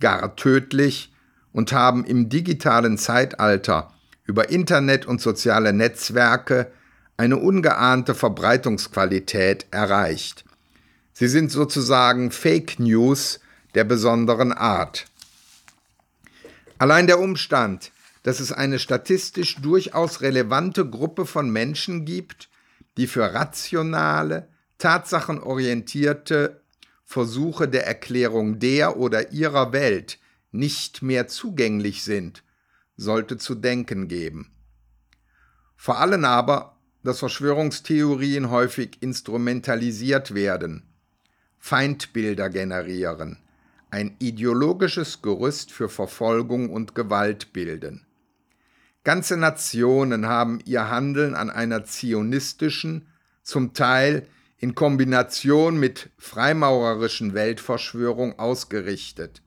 gar 0.00 0.36
tödlich 0.36 1.12
und 1.52 1.72
haben 1.72 2.04
im 2.04 2.28
digitalen 2.28 2.98
Zeitalter 2.98 3.92
über 4.24 4.50
Internet 4.50 5.06
und 5.06 5.20
soziale 5.20 5.72
Netzwerke 5.72 6.70
eine 7.16 7.38
ungeahnte 7.38 8.14
Verbreitungsqualität 8.14 9.66
erreicht. 9.70 10.44
Sie 11.12 11.28
sind 11.28 11.50
sozusagen 11.50 12.30
Fake 12.30 12.78
News 12.78 13.40
der 13.74 13.84
besonderen 13.84 14.52
Art. 14.52 15.06
Allein 16.78 17.06
der 17.06 17.20
Umstand, 17.20 17.92
dass 18.22 18.40
es 18.40 18.52
eine 18.52 18.78
statistisch 18.78 19.56
durchaus 19.56 20.20
relevante 20.20 20.88
Gruppe 20.88 21.24
von 21.24 21.48
Menschen 21.48 22.04
gibt, 22.04 22.50
die 22.96 23.06
für 23.06 23.32
rationale, 23.32 24.48
tatsachenorientierte 24.78 26.60
Versuche 27.08 27.68
der 27.68 27.86
Erklärung 27.86 28.58
der 28.58 28.96
oder 28.96 29.30
ihrer 29.32 29.72
Welt 29.72 30.18
nicht 30.50 31.02
mehr 31.02 31.28
zugänglich 31.28 32.02
sind, 32.02 32.42
sollte 32.96 33.38
zu 33.38 33.54
denken 33.54 34.08
geben. 34.08 34.50
Vor 35.76 35.98
allem 35.98 36.24
aber, 36.24 36.76
dass 37.04 37.20
Verschwörungstheorien 37.20 38.50
häufig 38.50 39.00
instrumentalisiert 39.00 40.34
werden, 40.34 40.82
Feindbilder 41.60 42.50
generieren, 42.50 43.38
ein 43.90 44.16
ideologisches 44.18 45.22
Gerüst 45.22 45.70
für 45.70 45.88
Verfolgung 45.88 46.70
und 46.70 46.96
Gewalt 46.96 47.52
bilden. 47.52 48.04
Ganze 49.04 49.36
Nationen 49.36 50.26
haben 50.26 50.58
ihr 50.64 50.90
Handeln 50.90 51.36
an 51.36 51.50
einer 51.50 51.84
zionistischen, 51.84 53.06
zum 53.44 53.74
Teil 53.74 54.26
in 54.58 54.74
Kombination 54.74 55.78
mit 55.78 56.10
freimaurerischen 56.18 57.34
Weltverschwörung 57.34 58.38
ausgerichtet. 58.38 59.42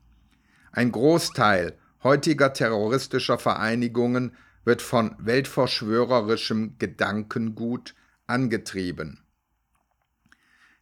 Ein 0.71 0.91
Großteil 0.91 1.77
heutiger 2.03 2.53
terroristischer 2.53 3.39
Vereinigungen 3.39 4.35
wird 4.65 4.81
von 4.81 5.15
weltverschwörerischem 5.19 6.75
Gedankengut 6.77 7.95
angetrieben. 8.27 9.23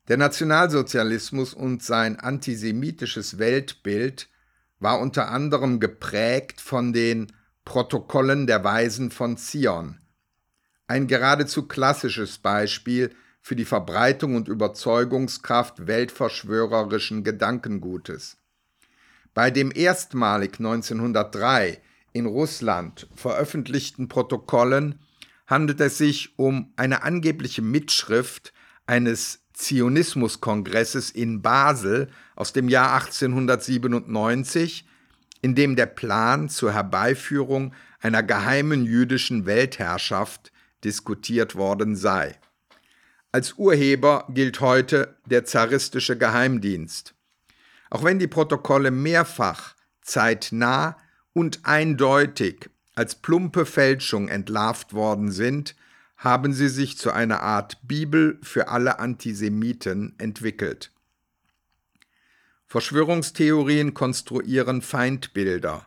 Der 0.10 0.18
Nationalsozialismus 0.18 1.54
und 1.54 1.84
sein 1.84 2.20
antisemitisches 2.20 3.40
Weltbild 3.40 4.30
war 4.80 5.00
unter 5.00 5.30
anderem 5.30 5.80
geprägt 5.80 6.62
von 6.62 6.94
den 6.94 7.32
Protokollen 7.66 8.48
der 8.48 8.64
Weisen 8.64 9.12
von 9.12 9.36
Zion, 9.38 10.00
ein 10.88 11.08
geradezu 11.08 11.68
klassisches 11.68 12.38
Beispiel 12.38 13.14
für 13.48 13.56
die 13.56 13.64
Verbreitung 13.64 14.36
und 14.36 14.50
Überzeugungskraft 14.50 15.88
weltverschwörerischen 15.88 17.24
Gedankengutes. 17.24 18.36
Bei 19.34 19.52
dem 19.52 19.72
erstmalig 19.74 20.60
1903 20.60 21.80
in 22.12 22.26
Russland 22.26 23.08
veröffentlichten 23.16 24.10
Protokollen 24.10 25.00
handelt 25.46 25.80
es 25.80 25.98
sich 25.98 26.38
um 26.38 26.74
eine 26.76 27.04
angebliche 27.04 27.62
Mitschrift 27.62 28.52
eines 28.86 29.40
Zionismuskongresses 29.54 31.10
in 31.10 31.42
Basel 31.42 32.10
aus 32.36 32.52
dem 32.52 32.68
Jahr 32.68 32.96
1897, 32.96 34.86
in 35.42 35.56
dem 35.56 35.78
der 35.78 35.86
Plan 35.86 36.50
zur 36.50 36.74
Herbeiführung 36.74 37.74
einer 38.02 38.24
geheimen 38.24 38.84
jüdischen 38.84 39.46
Weltherrschaft 39.46 40.52
diskutiert 40.84 41.56
worden 41.56 41.96
sei. 41.96 42.38
Als 43.32 43.54
Urheber 43.54 44.26
gilt 44.30 44.62
heute 44.62 45.18
der 45.26 45.44
zaristische 45.44 46.18
Geheimdienst. 46.18 47.14
Auch 47.90 48.04
wenn 48.04 48.20
die 48.20 48.28
Protokolle 48.28 48.92
mehrfach, 48.92 49.76
zeitnah 50.02 50.98
und 51.34 51.60
eindeutig 51.64 52.70
als 52.96 53.16
plumpe 53.16 53.66
Fälschung 53.66 54.28
entlarvt 54.28 54.94
worden 54.94 55.32
sind, 55.32 55.76
haben 56.16 56.54
sie 56.54 56.70
sich 56.70 56.98
zu 56.98 57.12
einer 57.12 57.42
Art 57.42 57.78
Bibel 57.84 58.40
für 58.42 58.70
alle 58.70 58.98
Antisemiten 59.00 60.16
entwickelt. 60.18 60.92
Verschwörungstheorien 62.66 63.94
konstruieren 63.94 64.82
Feindbilder, 64.82 65.86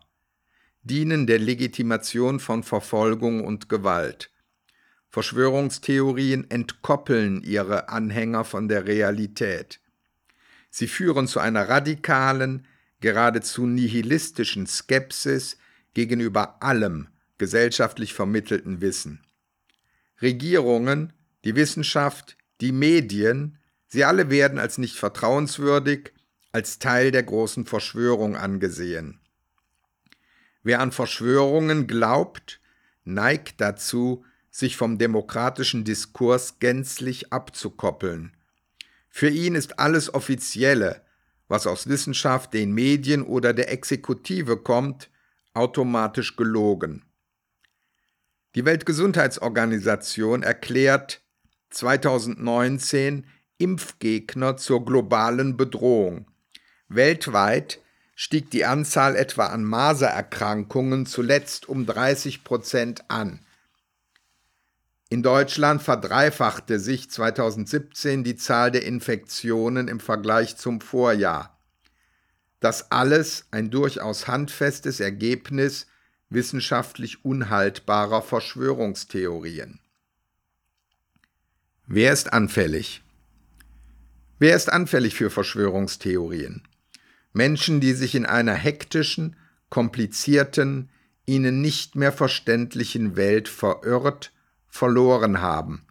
dienen 0.83 1.27
der 1.27 1.39
Legitimation 1.39 2.39
von 2.39 2.63
Verfolgung 2.63 3.45
und 3.45 3.69
Gewalt. 3.69 4.31
Verschwörungstheorien 5.11 6.51
entkoppeln 6.51 7.43
ihre 7.43 7.89
Anhänger 7.89 8.45
von 8.45 8.69
der 8.69 8.87
Realität. 8.87 9.81
Sie 10.71 10.87
führen 10.87 11.27
zu 11.27 11.41
einer 11.41 11.69
radikalen, 11.69 12.67
geradezu 13.01 13.67
nihilistischen 13.67 14.67
Skepsis 14.67 15.59
gegenüber 15.95 16.63
allem 16.63 17.09
gesellschaftlich 17.39 18.15
vermittelten 18.15 18.81
Wissen. 18.81 19.25
Regierungen, 20.21 21.13
die 21.45 21.57
Wissenschaft, 21.57 22.37
die 22.61 22.71
Medien, 22.71 23.59
sie 23.87 24.05
alle 24.05 24.31
werden 24.31 24.59
als 24.59 24.79
nicht 24.79 24.97
vertrauenswürdig, 24.97 26.13
als 26.53 26.79
Teil 26.79 27.11
der 27.11 27.23
großen 27.23 27.65
Verschwörung 27.65 28.37
angesehen. 28.37 29.21
Wer 30.63 30.81
an 30.81 30.93
Verschwörungen 30.93 31.87
glaubt, 31.87 32.61
neigt 33.05 33.61
dazu, 33.61 34.25
sich 34.51 34.77
vom 34.77 34.99
demokratischen 34.99 35.85
Diskurs 35.85 36.59
gänzlich 36.59 37.33
abzukoppeln. 37.33 38.37
Für 39.09 39.29
ihn 39.29 39.55
ist 39.55 39.79
alles 39.79 40.13
Offizielle, 40.13 41.03
was 41.49 41.67
aus 41.67 41.89
Wissenschaft, 41.89 42.55
den 42.55 42.73
Medien 42.73 43.23
oder 43.23 43.53
der 43.53 43.73
Exekutive 43.73 44.57
kommt, 44.57 45.11
automatisch 45.53 46.37
gelogen. 46.37 47.05
Die 48.55 48.65
Weltgesundheitsorganisation 48.65 50.43
erklärt 50.43 51.23
2019 51.71 53.27
Impfgegner 53.59 54.57
zur 54.57 54.85
globalen 54.85 55.57
Bedrohung. 55.57 56.27
Weltweit 56.89 57.81
stieg 58.17 58.51
die 58.51 58.65
Anzahl 58.65 59.17
etwa 59.17 59.47
an 59.47 59.65
Masererkrankungen 59.65 61.07
zuletzt 61.07 61.69
um 61.69 61.87
30 61.87 62.43
Prozent 62.43 63.05
an. 63.09 63.41
In 65.13 65.25
Deutschland 65.25 65.83
verdreifachte 65.83 66.79
sich 66.79 67.11
2017 67.11 68.23
die 68.23 68.37
Zahl 68.37 68.71
der 68.71 68.87
Infektionen 68.87 69.89
im 69.89 69.99
Vergleich 69.99 70.57
zum 70.57 70.81
Vorjahr. 70.81 71.59
Das 72.61 72.93
alles 72.93 73.47
ein 73.51 73.71
durchaus 73.71 74.29
handfestes 74.29 75.01
Ergebnis 75.01 75.89
wissenschaftlich 76.29 77.25
unhaltbarer 77.25 78.23
Verschwörungstheorien. 78.23 79.81
Wer 81.89 82.13
ist 82.13 82.33
anfällig? 82.33 83.03
Wer 84.39 84.55
ist 84.55 84.73
anfällig 84.73 85.17
für 85.17 85.29
Verschwörungstheorien? 85.29 86.63
Menschen, 87.33 87.81
die 87.81 87.95
sich 87.95 88.15
in 88.15 88.27
einer 88.27 88.55
hektischen, 88.55 89.35
komplizierten, 89.71 90.89
ihnen 91.27 91.61
nicht 91.61 91.97
mehr 91.97 92.13
verständlichen 92.13 93.17
Welt 93.17 93.49
verirrt, 93.49 94.33
verloren 94.71 95.41
haben. 95.41 95.87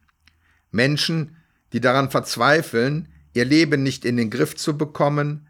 Menschen, 0.72 1.36
die 1.74 1.82
daran 1.82 2.10
verzweifeln, 2.10 3.10
ihr 3.34 3.46
Leben 3.46 3.84
nicht 3.84 4.06
in 4.06 4.18
den 4.18 4.30
Griff 4.30 4.56
zu 4.56 4.78
bekommen, 4.78 5.48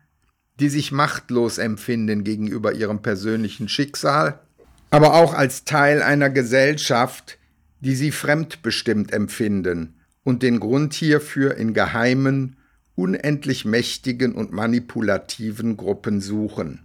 die 0.59 0.69
sich 0.69 0.91
machtlos 0.91 1.57
empfinden 1.57 2.23
gegenüber 2.23 2.73
ihrem 2.73 3.01
persönlichen 3.01 3.69
Schicksal 3.69 4.41
aber 4.89 5.13
auch 5.13 5.33
als 5.33 5.65
Teil 5.65 6.01
einer 6.01 6.29
Gesellschaft, 6.29 7.37
die 7.79 7.95
sie 7.95 8.11
fremdbestimmt 8.11 9.13
empfinden 9.13 9.95
und 10.23 10.43
den 10.43 10.59
Grund 10.59 10.93
hierfür 10.93 11.55
in 11.55 11.73
geheimen, 11.73 12.57
unendlich 12.95 13.65
mächtigen 13.65 14.33
und 14.33 14.51
manipulativen 14.51 15.77
Gruppen 15.77 16.21
suchen. 16.21 16.81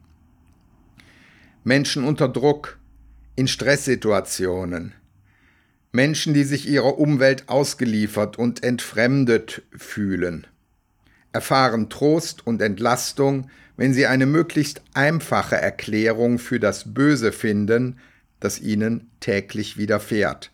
Menschen 1.64 2.04
unter 2.04 2.28
Druck, 2.28 2.78
in 3.36 3.48
Stresssituationen, 3.48 4.92
Menschen, 5.94 6.34
die 6.34 6.42
sich 6.42 6.68
ihrer 6.68 6.98
Umwelt 6.98 7.48
ausgeliefert 7.48 8.36
und 8.36 8.64
entfremdet 8.64 9.62
fühlen, 9.76 10.44
erfahren 11.32 11.88
Trost 11.88 12.44
und 12.44 12.60
Entlastung, 12.60 13.48
wenn 13.76 13.94
sie 13.94 14.06
eine 14.06 14.26
möglichst 14.26 14.82
einfache 14.92 15.54
Erklärung 15.54 16.40
für 16.40 16.58
das 16.58 16.94
Böse 16.94 17.30
finden, 17.30 17.98
das 18.40 18.60
ihnen 18.60 19.08
täglich 19.20 19.76
widerfährt. 19.76 20.50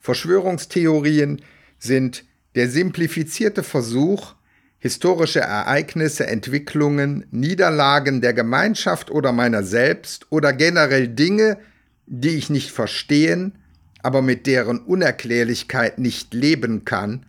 Verschwörungstheorien 0.00 1.42
sind 1.78 2.24
der 2.54 2.70
simplifizierte 2.70 3.62
Versuch, 3.62 4.34
historische 4.78 5.40
Ereignisse, 5.40 6.26
Entwicklungen, 6.26 7.26
Niederlagen 7.30 8.22
der 8.22 8.32
Gemeinschaft 8.32 9.10
oder 9.10 9.32
meiner 9.32 9.62
selbst 9.62 10.26
oder 10.30 10.54
generell 10.54 11.08
Dinge, 11.08 11.58
die 12.06 12.30
ich 12.30 12.48
nicht 12.48 12.70
verstehen, 12.70 13.58
aber 14.02 14.22
mit 14.22 14.46
deren 14.46 14.80
Unerklärlichkeit 14.80 15.98
nicht 15.98 16.34
leben 16.34 16.84
kann, 16.84 17.26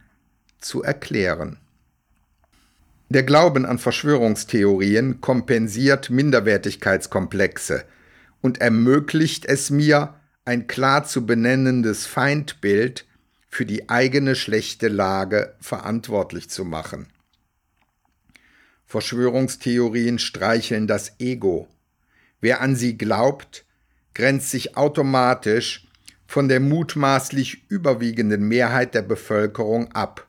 zu 0.60 0.82
erklären. 0.82 1.58
Der 3.10 3.24
Glauben 3.24 3.66
an 3.66 3.78
Verschwörungstheorien 3.78 5.22
kompensiert 5.22 6.10
Minderwertigkeitskomplexe 6.10 7.86
und 8.42 8.60
ermöglicht 8.60 9.46
es 9.46 9.70
mir, 9.70 10.16
ein 10.46 10.68
klar 10.68 11.06
zu 11.06 11.26
benennendes 11.26 12.06
Feindbild 12.06 13.06
für 13.50 13.66
die 13.66 13.88
eigene 13.88 14.36
schlechte 14.36 14.88
Lage 14.88 15.56
verantwortlich 15.62 16.50
zu 16.50 16.66
machen. 16.66 17.08
Verschwörungstheorien 18.86 20.20
streicheln 20.20 20.88
das 20.88 21.20
Ego. 21.20 21.68
Wer 22.42 22.62
an 22.62 22.76
sie 22.76 22.98
glaubt, 22.98 23.64
grenzt 24.14 24.50
sich 24.50 24.76
automatisch 24.76 25.83
von 26.34 26.50
der 26.50 26.60
mutmaßlich 26.60 27.70
überwiegenden 27.70 28.48
Mehrheit 28.48 28.96
der 28.96 29.04
Bevölkerung 29.04 29.92
ab. 29.92 30.28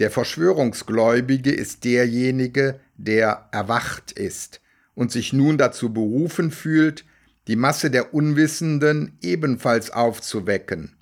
Der 0.00 0.10
Verschwörungsgläubige 0.10 1.52
ist 1.52 1.84
derjenige, 1.84 2.80
der 2.96 3.50
erwacht 3.52 4.10
ist 4.10 4.60
und 4.96 5.12
sich 5.12 5.32
nun 5.32 5.58
dazu 5.58 5.92
berufen 5.92 6.50
fühlt, 6.50 7.04
die 7.46 7.54
Masse 7.54 7.92
der 7.92 8.14
Unwissenden 8.14 9.16
ebenfalls 9.22 9.92
aufzuwecken. 9.92 10.96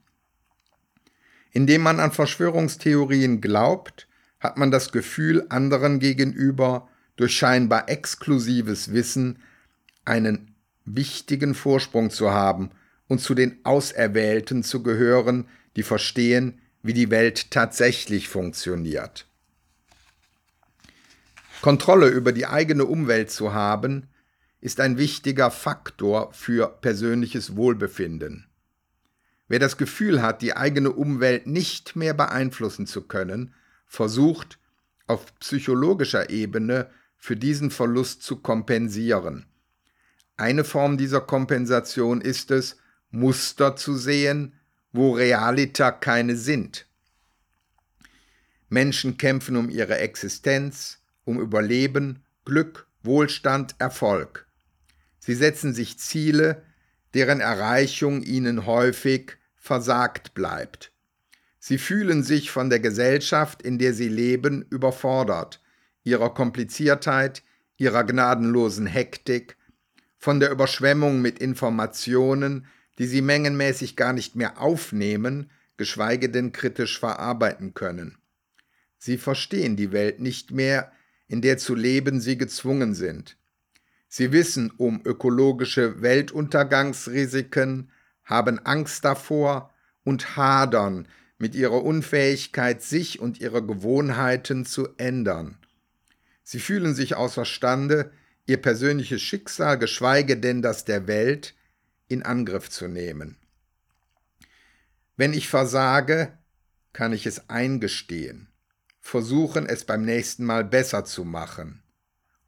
Indem 1.51 1.81
man 1.81 1.99
an 1.99 2.13
Verschwörungstheorien 2.13 3.41
glaubt, 3.41 4.07
hat 4.39 4.59
man 4.59 4.71
das 4.71 4.93
Gefühl, 4.93 5.47
anderen 5.49 5.99
gegenüber 5.99 6.91
durch 7.17 7.33
scheinbar 7.33 7.89
exklusives 7.89 8.93
Wissen 8.93 9.39
einen 10.05 10.55
wichtigen 10.85 11.55
Vorsprung 11.55 12.11
zu 12.11 12.33
haben 12.33 12.71
und 13.09 13.21
zu 13.21 13.35
den 13.35 13.65
Auserwählten 13.65 14.63
zu 14.63 14.83
gehören, 14.83 15.49
die 15.77 15.83
verstehen, 15.83 16.61
wie 16.83 16.93
die 16.93 17.11
Welt 17.11 17.51
tatsächlich 17.51 18.29
funktioniert. 18.29 19.27
Kontrolle 21.61 22.09
über 22.09 22.33
die 22.33 22.47
eigene 22.47 22.85
Umwelt 22.85 23.31
zu 23.31 23.53
haben, 23.53 24.09
ist 24.61 24.81
ein 24.81 24.99
wichtiger 24.99 25.51
Faktor 25.51 26.33
für 26.33 26.69
persönliches 26.69 27.57
Wohlbefinden. 27.57 28.47
Wer 29.49 29.59
das 29.59 29.77
Gefühl 29.77 30.23
hat, 30.23 30.43
die 30.43 30.57
eigene 30.57 30.93
Umwelt 30.93 31.47
nicht 31.47 31.97
mehr 31.97 32.15
beeinflussen 32.15 32.87
zu 32.87 33.03
können, 33.03 33.55
versucht 33.87 34.59
auf 35.07 35.35
psychologischer 35.41 36.31
Ebene 36.31 36.91
für 37.17 37.37
diesen 37.37 37.71
Verlust 37.71 38.23
zu 38.23 38.37
kompensieren. 38.37 39.47
Eine 40.37 40.65
Form 40.65 40.99
dieser 40.99 41.21
Kompensation 41.21 42.21
ist 42.21 42.51
es, 42.51 42.77
Muster 43.11 43.77
zu 43.77 43.97
sehen, 43.97 44.55
wo 44.93 45.13
Realita 45.13 45.91
keine 45.91 46.37
sind. 46.37 46.87
Menschen 48.69 49.17
kämpfen 49.17 49.57
um 49.57 49.71
ihre 49.71 49.99
Existenz, 49.99 50.99
um 51.25 51.41
Überleben, 51.41 52.25
Glück, 52.45 52.87
Wohlstand, 53.03 53.75
Erfolg. 53.79 54.47
Sie 55.19 55.35
setzen 55.35 55.75
sich 55.75 55.99
Ziele, 55.99 56.63
deren 57.15 57.41
Erreichung 57.41 58.23
ihnen 58.23 58.67
häufig 58.67 59.37
versagt 59.57 60.35
bleibt. 60.35 60.93
Sie 61.59 61.79
fühlen 61.79 62.23
sich 62.23 62.51
von 62.51 62.71
der 62.71 62.81
Gesellschaft, 62.81 63.63
in 63.63 63.79
der 63.79 63.93
sie 63.93 64.09
leben, 64.09 64.65
überfordert, 64.71 65.61
ihrer 66.05 66.33
Kompliziertheit, 66.33 67.43
ihrer 67.77 68.05
gnadenlosen 68.05 68.87
Hektik, 68.87 69.57
von 70.17 70.41
der 70.41 70.51
Überschwemmung 70.51 71.21
mit 71.21 71.39
Informationen, 71.39 72.67
die 72.99 73.07
sie 73.07 73.23
mengenmäßig 73.23 73.97
gar 73.97 74.13
nicht 74.13 74.37
mehr 74.37 74.61
aufnehmen, 74.61 75.51
geschweige 75.77 76.29
denn 76.29 76.53
kritisch 76.53 76.99
verarbeiten 76.99 77.75
können. 77.75 78.19
Sie 78.99 79.17
verstehen 79.17 79.77
die 79.77 79.93
Welt 79.93 80.21
nicht 80.21 80.51
mehr, 80.51 80.93
in 81.29 81.41
der 81.41 81.59
zu 81.59 81.75
leben 81.75 82.21
sie 82.21 82.37
gezwungen 82.37 82.95
sind. 82.95 83.37
Sie 84.09 84.33
wissen 84.33 84.73
um 84.77 85.01
ökologische 85.05 86.03
Weltuntergangsrisiken, 86.03 87.91
haben 88.25 88.59
Angst 88.67 89.05
davor 89.05 89.73
und 90.05 90.37
hadern 90.37 91.07
mit 91.39 91.55
ihrer 91.55 91.85
Unfähigkeit, 91.85 92.83
sich 92.83 93.21
und 93.21 93.41
ihre 93.41 93.65
Gewohnheiten 93.65 94.67
zu 94.67 94.89
ändern. 94.97 95.59
Sie 96.43 96.59
fühlen 96.59 96.95
sich 96.95 97.15
außerstande, 97.15 98.11
ihr 98.47 98.57
persönliches 98.57 99.23
Schicksal, 99.23 99.79
geschweige 99.79 100.39
denn 100.39 100.63
das 100.63 100.85
der 100.85 101.07
Welt, 101.07 101.55
in 102.09 102.23
Angriff 102.23 102.71
zu 102.71 102.89
nehmen. 102.89 103.37
Wenn 105.17 105.33
ich 105.33 105.49
versage, 105.49 106.33
kann 106.93 107.13
ich 107.13 107.27
es 107.27 107.49
eingestehen, 107.49 108.49
versuchen 109.01 109.67
es 109.67 109.85
beim 109.85 110.05
nächsten 110.05 110.45
Mal 110.45 110.65
besser 110.65 111.05
zu 111.05 111.25
machen 111.25 111.83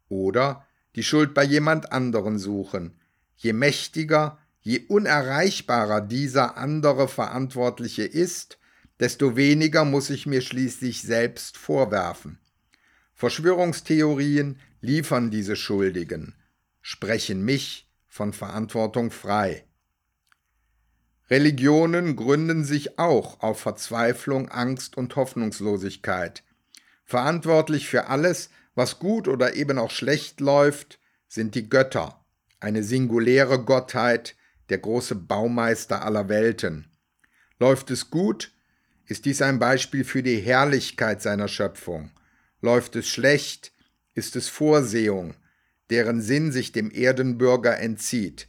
oder 0.09 0.65
die 0.95 1.03
Schuld 1.03 1.33
bei 1.33 1.43
jemand 1.43 1.91
anderen 1.91 2.37
suchen. 2.37 2.99
Je 3.37 3.53
mächtiger, 3.53 4.37
je 4.61 4.79
unerreichbarer 4.87 6.01
dieser 6.01 6.57
andere 6.57 7.07
Verantwortliche 7.07 8.03
ist, 8.03 8.57
desto 8.99 9.35
weniger 9.35 9.83
muss 9.83 10.09
ich 10.09 10.25
mir 10.25 10.41
schließlich 10.41 11.01
selbst 11.01 11.57
vorwerfen. 11.57 12.39
Verschwörungstheorien 13.15 14.59
liefern 14.81 15.31
diese 15.31 15.55
Schuldigen, 15.55 16.35
sprechen 16.81 17.43
mich 17.43 17.90
von 18.11 18.33
Verantwortung 18.33 19.09
frei. 19.09 19.63
Religionen 21.29 22.17
gründen 22.17 22.65
sich 22.65 22.99
auch 22.99 23.39
auf 23.39 23.61
Verzweiflung, 23.61 24.49
Angst 24.49 24.97
und 24.97 25.15
Hoffnungslosigkeit. 25.15 26.43
Verantwortlich 27.05 27.87
für 27.87 28.07
alles, 28.07 28.49
was 28.75 28.99
gut 28.99 29.29
oder 29.29 29.55
eben 29.55 29.79
auch 29.79 29.91
schlecht 29.91 30.41
läuft, 30.41 30.99
sind 31.29 31.55
die 31.55 31.69
Götter, 31.69 32.25
eine 32.59 32.83
singuläre 32.83 33.63
Gottheit, 33.63 34.35
der 34.67 34.79
große 34.79 35.15
Baumeister 35.15 36.03
aller 36.03 36.27
Welten. 36.27 36.91
Läuft 37.59 37.91
es 37.91 38.09
gut, 38.09 38.51
ist 39.05 39.23
dies 39.23 39.41
ein 39.41 39.57
Beispiel 39.57 40.03
für 40.03 40.21
die 40.21 40.39
Herrlichkeit 40.39 41.21
seiner 41.21 41.47
Schöpfung. 41.47 42.11
Läuft 42.59 42.97
es 42.97 43.07
schlecht, 43.07 43.71
ist 44.13 44.35
es 44.35 44.49
Vorsehung, 44.49 45.35
deren 45.91 46.21
Sinn 46.21 46.51
sich 46.51 46.71
dem 46.71 46.89
Erdenbürger 46.89 47.77
entzieht. 47.77 48.47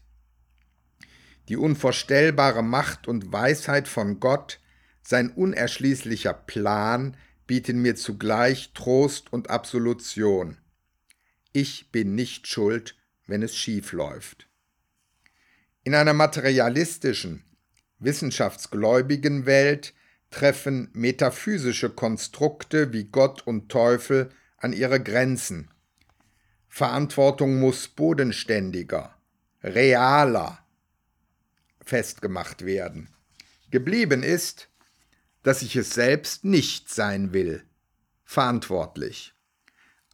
Die 1.49 1.57
unvorstellbare 1.57 2.63
Macht 2.63 3.09
und 3.09 3.33
Weisheit 3.33 3.89
von 3.89 4.21
Gott, 4.21 4.61
sein 5.03 5.31
unerschließlicher 5.31 6.33
Plan, 6.33 7.17
bieten 7.47 7.83
mir 7.83 7.97
zugleich 7.97 8.73
Trost 8.75 9.33
und 9.33 9.51
Absolution. 9.51 10.59
Ich 11.53 11.91
bin 11.91 12.15
nicht 12.15 12.47
schuld, 12.47 12.97
wenn 13.27 13.43
es 13.43 13.57
schief 13.57 13.93
läuft. 13.93 14.49
In 15.83 15.97
einer 15.97 16.15
materialistischen, 16.15 17.45
wissenschaftsgläubigen 17.99 19.47
Welt 19.47 19.95
treffen 20.31 20.91
metaphysische 20.93 21.91
Konstrukte 21.91 22.93
wie 22.93 23.05
Gott 23.05 23.45
und 23.47 23.69
Teufel 23.69 24.31
an 24.57 24.73
ihre 24.73 25.03
Grenzen. 25.03 25.72
Verantwortung 26.75 27.61
muss 27.61 27.87
bodenständiger, 27.87 29.15
realer 29.63 30.65
festgemacht 31.85 32.65
werden. 32.65 33.11
Geblieben 33.71 34.23
ist, 34.23 34.71
dass 35.43 35.61
ich 35.61 35.77
es 35.77 35.91
selbst 35.91 36.47
nicht 36.47 36.89
sein 36.89 37.35
will. 37.35 37.63
Verantwortlich. 38.25 39.35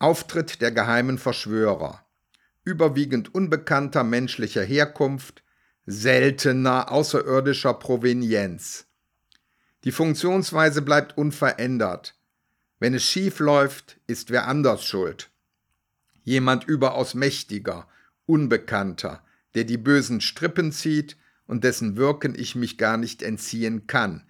Auftritt 0.01 0.61
der 0.61 0.73
geheimen 0.73 1.19
Verschwörer. 1.19 2.05
Überwiegend 2.65 3.33
unbekannter 3.33 4.03
menschlicher 4.03 4.65
Herkunft, 4.65 5.45
seltener 5.87 6.91
außerirdischer 6.91 7.75
Provenienz. 7.75 8.89
Die 9.85 9.93
Funktionsweise 9.93 10.83
bleibt 10.83 11.17
unverändert. 11.17 12.19
Wenn 12.81 12.95
es 12.95 13.05
schief 13.05 13.39
läuft, 13.39 14.01
ist 14.09 14.31
wer 14.31 14.49
anders 14.49 14.85
schuld. 14.85 15.31
Jemand 16.29 16.65
überaus 16.65 17.15
mächtiger, 17.15 17.89
Unbekannter, 18.27 19.25
der 19.55 19.65
die 19.65 19.79
bösen 19.79 20.21
Strippen 20.21 20.73
zieht 20.73 21.17
und 21.47 21.65
dessen 21.65 21.97
Wirken 21.97 22.39
ich 22.39 22.55
mich 22.55 22.77
gar 22.77 22.99
nicht 22.99 23.23
entziehen 23.23 23.87
kann, 23.87 24.27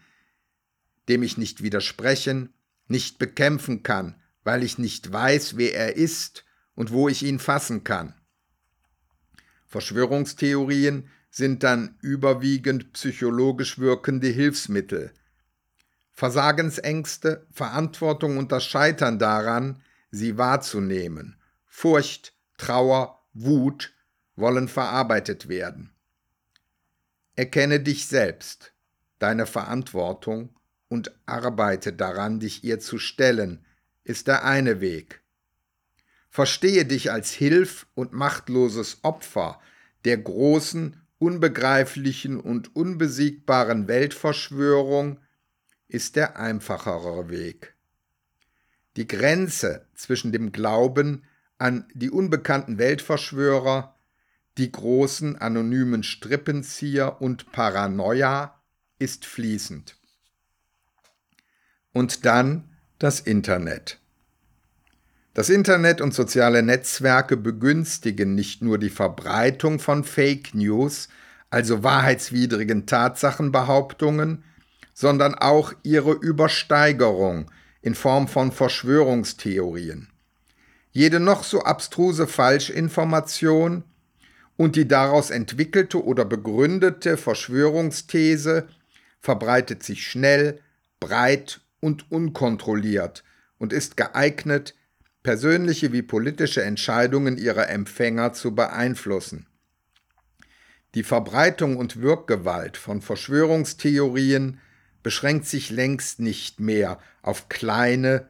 dem 1.09 1.25
ich 1.25 1.39
nicht 1.39 1.61
widersprechen, 1.61 2.55
nicht 2.87 3.19
bekämpfen 3.19 3.83
kann, 3.83 4.15
weil 4.45 4.63
ich 4.63 4.79
nicht 4.79 5.13
weiß, 5.13 5.57
wer 5.57 5.75
er 5.75 5.97
ist 5.97 6.45
und 6.77 6.93
wo 6.93 7.09
ich 7.09 7.25
ihn 7.25 7.41
fassen 7.41 7.83
kann. 7.83 8.15
Verschwörungstheorien 9.67 11.09
sind 11.31 11.65
dann 11.65 11.99
überwiegend 12.01 12.93
psychologisch 12.93 13.81
wirkende 13.81 14.29
Hilfsmittel. 14.29 15.11
Versagensängste, 16.13 17.45
Verantwortung 17.51 18.39
und 18.39 18.53
das 18.53 18.65
Scheitern 18.65 19.19
daran, 19.19 19.83
sie 20.13 20.39
wahrzunehmen, 20.39 21.35
Furcht, 21.81 22.35
Trauer, 22.57 23.23
Wut 23.35 23.95
wollen 24.35 24.67
verarbeitet 24.67 25.49
werden. 25.49 25.95
Erkenne 27.37 27.79
dich 27.79 28.09
selbst, 28.09 28.73
deine 29.21 29.47
Verantwortung 29.47 30.57
und 30.89 31.13
arbeite 31.27 31.93
daran, 31.93 32.41
dich 32.41 32.65
ihr 32.65 32.81
zu 32.81 32.99
stellen, 32.99 33.65
ist 34.03 34.27
der 34.27 34.45
eine 34.45 34.81
Weg. 34.81 35.23
Verstehe 36.31 36.85
dich 36.85 37.13
als 37.13 37.31
Hilf 37.31 37.87
und 37.95 38.13
machtloses 38.13 38.99
Opfer 39.03 39.61
der 40.05 40.19
großen, 40.19 41.01
unbegreiflichen 41.21 42.41
und 42.41 42.75
unbesiegbaren 42.75 43.87
Weltverschwörung 43.87 45.21
ist 45.87 46.17
der 46.17 46.41
einfachere 46.41 47.29
Weg. 47.29 47.77
Die 48.97 49.07
Grenze 49.07 49.87
zwischen 49.95 50.33
dem 50.33 50.51
Glauben 50.51 51.23
an 51.59 51.87
die 51.95 52.11
unbekannten 52.11 52.79
Weltverschwörer, 52.79 53.95
die 54.57 54.73
großen 54.73 55.37
anonymen 55.37 56.03
Strippenzieher 56.03 57.21
und 57.21 57.53
Paranoia 57.53 58.61
ist 58.99 59.27
fließend. 59.27 59.97
Und 61.93 62.25
dann 62.25 62.77
das 62.99 63.21
Internet. 63.21 64.01
Das 65.35 65.51
Internet 65.51 66.01
und 66.01 66.15
soziale 66.15 66.65
Netzwerke 66.65 67.37
begünstigen 67.37 68.35
nicht 68.35 68.61
nur 68.61 68.79
die 68.79 68.91
Verbreitung 68.91 69.79
von 69.79 70.03
Fake 70.03 70.55
News, 70.55 71.09
also 71.51 71.85
wahrheitswidrigen 71.85 72.87
Tatsachenbehauptungen, 72.87 74.43
sondern 74.95 75.37
auch 75.37 75.73
ihre 75.85 76.13
Übersteigerung 76.13 77.51
in 77.83 77.95
Form 77.95 78.27
von 78.27 78.51
Verschwörungstheorien. 78.51 80.09
Jede 80.99 81.21
noch 81.21 81.45
so 81.45 81.63
abstruse 81.63 82.27
Falschinformation 82.27 83.85
und 84.57 84.75
die 84.75 84.89
daraus 84.89 85.31
entwickelte 85.31 86.05
oder 86.05 86.25
begründete 86.25 87.17
Verschwörungsthese 87.17 88.67
verbreitet 89.21 89.85
sich 89.85 90.05
schnell, 90.05 90.61
breit 90.99 91.61
und 91.79 92.11
unkontrolliert 92.11 93.23
und 93.59 93.73
ist 93.73 93.97
geeignet, 93.97 94.75
persönliche 95.23 95.93
wie 95.93 96.03
politische 96.03 96.65
Entscheidungen 96.65 97.39
ihrer 97.39 97.69
Empfänger 97.69 98.33
zu 98.33 98.57
beeinflussen. 98.57 99.47
Die 100.97 101.05
Verbreitung 101.05 101.77
und 101.77 102.03
Wirkgewalt 102.03 102.77
von 102.77 103.03
Verschwörungstheorien 103.03 104.59
beschränkt 105.05 105.47
sich 105.47 105.71
längst 105.71 106.19
nicht 106.19 106.59
mehr 106.59 106.99
auf 107.23 107.49
kleine, 107.49 108.27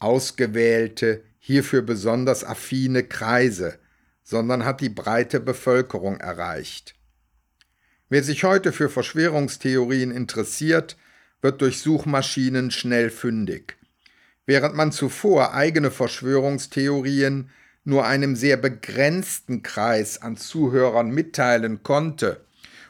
ausgewählte, 0.00 1.22
hierfür 1.40 1.82
besonders 1.82 2.44
affine 2.44 3.02
Kreise, 3.02 3.78
sondern 4.22 4.64
hat 4.64 4.80
die 4.80 4.90
breite 4.90 5.40
Bevölkerung 5.40 6.18
erreicht. 6.18 6.94
Wer 8.08 8.22
sich 8.22 8.44
heute 8.44 8.72
für 8.72 8.88
Verschwörungstheorien 8.88 10.12
interessiert, 10.12 10.96
wird 11.42 11.60
durch 11.60 11.80
Suchmaschinen 11.80 12.70
schnell 12.70 13.10
fündig. 13.10 13.76
Während 14.46 14.74
man 14.74 14.92
zuvor 14.92 15.54
eigene 15.54 15.90
Verschwörungstheorien 15.90 17.50
nur 17.84 18.06
einem 18.06 18.36
sehr 18.36 18.56
begrenzten 18.56 19.62
Kreis 19.62 20.20
an 20.20 20.36
Zuhörern 20.36 21.10
mitteilen 21.10 21.82
konnte 21.82 22.44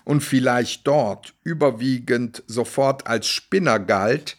und 0.05 0.23
vielleicht 0.23 0.87
dort 0.87 1.35
überwiegend 1.45 2.43
sofort 2.47 3.07
als 3.07 3.29
Spinner 3.29 3.79
galt, 3.79 4.37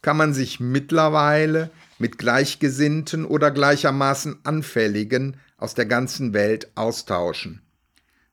kann 0.00 0.16
man 0.16 0.32
sich 0.32 0.60
mittlerweile 0.60 1.70
mit 2.04 2.18
Gleichgesinnten 2.18 3.24
oder 3.24 3.50
gleichermaßen 3.50 4.40
Anfälligen 4.44 5.38
aus 5.56 5.72
der 5.72 5.86
ganzen 5.86 6.34
Welt 6.34 6.70
austauschen. 6.74 7.62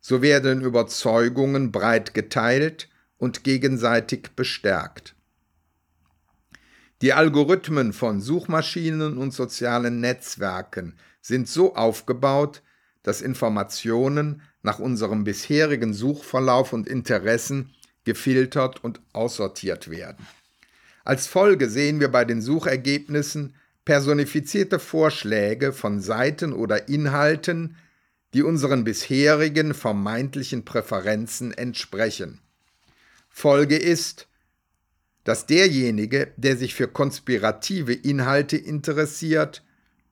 So 0.01 0.21
werden 0.21 0.60
Überzeugungen 0.60 1.71
breit 1.71 2.13
geteilt 2.13 2.89
und 3.17 3.45
gegenseitig 3.45 4.31
bestärkt. 4.36 5.15
Die 7.01 7.13
Algorithmen 7.13 7.93
von 7.93 8.19
Suchmaschinen 8.19 9.17
und 9.17 9.31
sozialen 9.34 10.01
Netzwerken 10.01 10.97
sind 11.21 11.47
so 11.47 11.73
aufgebaut, 11.73 12.63
dass 13.03 13.21
Informationen 13.21 14.41
nach 14.63 14.79
unserem 14.79 15.23
bisherigen 15.23 15.93
Suchverlauf 15.93 16.73
und 16.73 16.89
Interessen 16.89 17.73
gefiltert 18.03 18.84
und 18.84 18.99
aussortiert 19.13 19.89
werden. 19.89 20.27
Als 21.05 21.25
Folge 21.25 21.69
sehen 21.69 22.01
wir 22.01 22.10
bei 22.10 22.25
den 22.25 22.41
Suchergebnissen 22.41 23.55
personifizierte 23.85 24.79
Vorschläge 24.79 25.73
von 25.73 26.01
Seiten 26.01 26.53
oder 26.53 26.87
Inhalten, 26.87 27.77
die 28.33 28.43
unseren 28.43 28.83
bisherigen 28.83 29.73
vermeintlichen 29.73 30.63
Präferenzen 30.63 31.53
entsprechen. 31.53 32.39
Folge 33.29 33.77
ist, 33.77 34.27
dass 35.23 35.45
derjenige, 35.45 36.31
der 36.37 36.57
sich 36.57 36.73
für 36.73 36.87
konspirative 36.87 37.93
Inhalte 37.93 38.57
interessiert, 38.57 39.63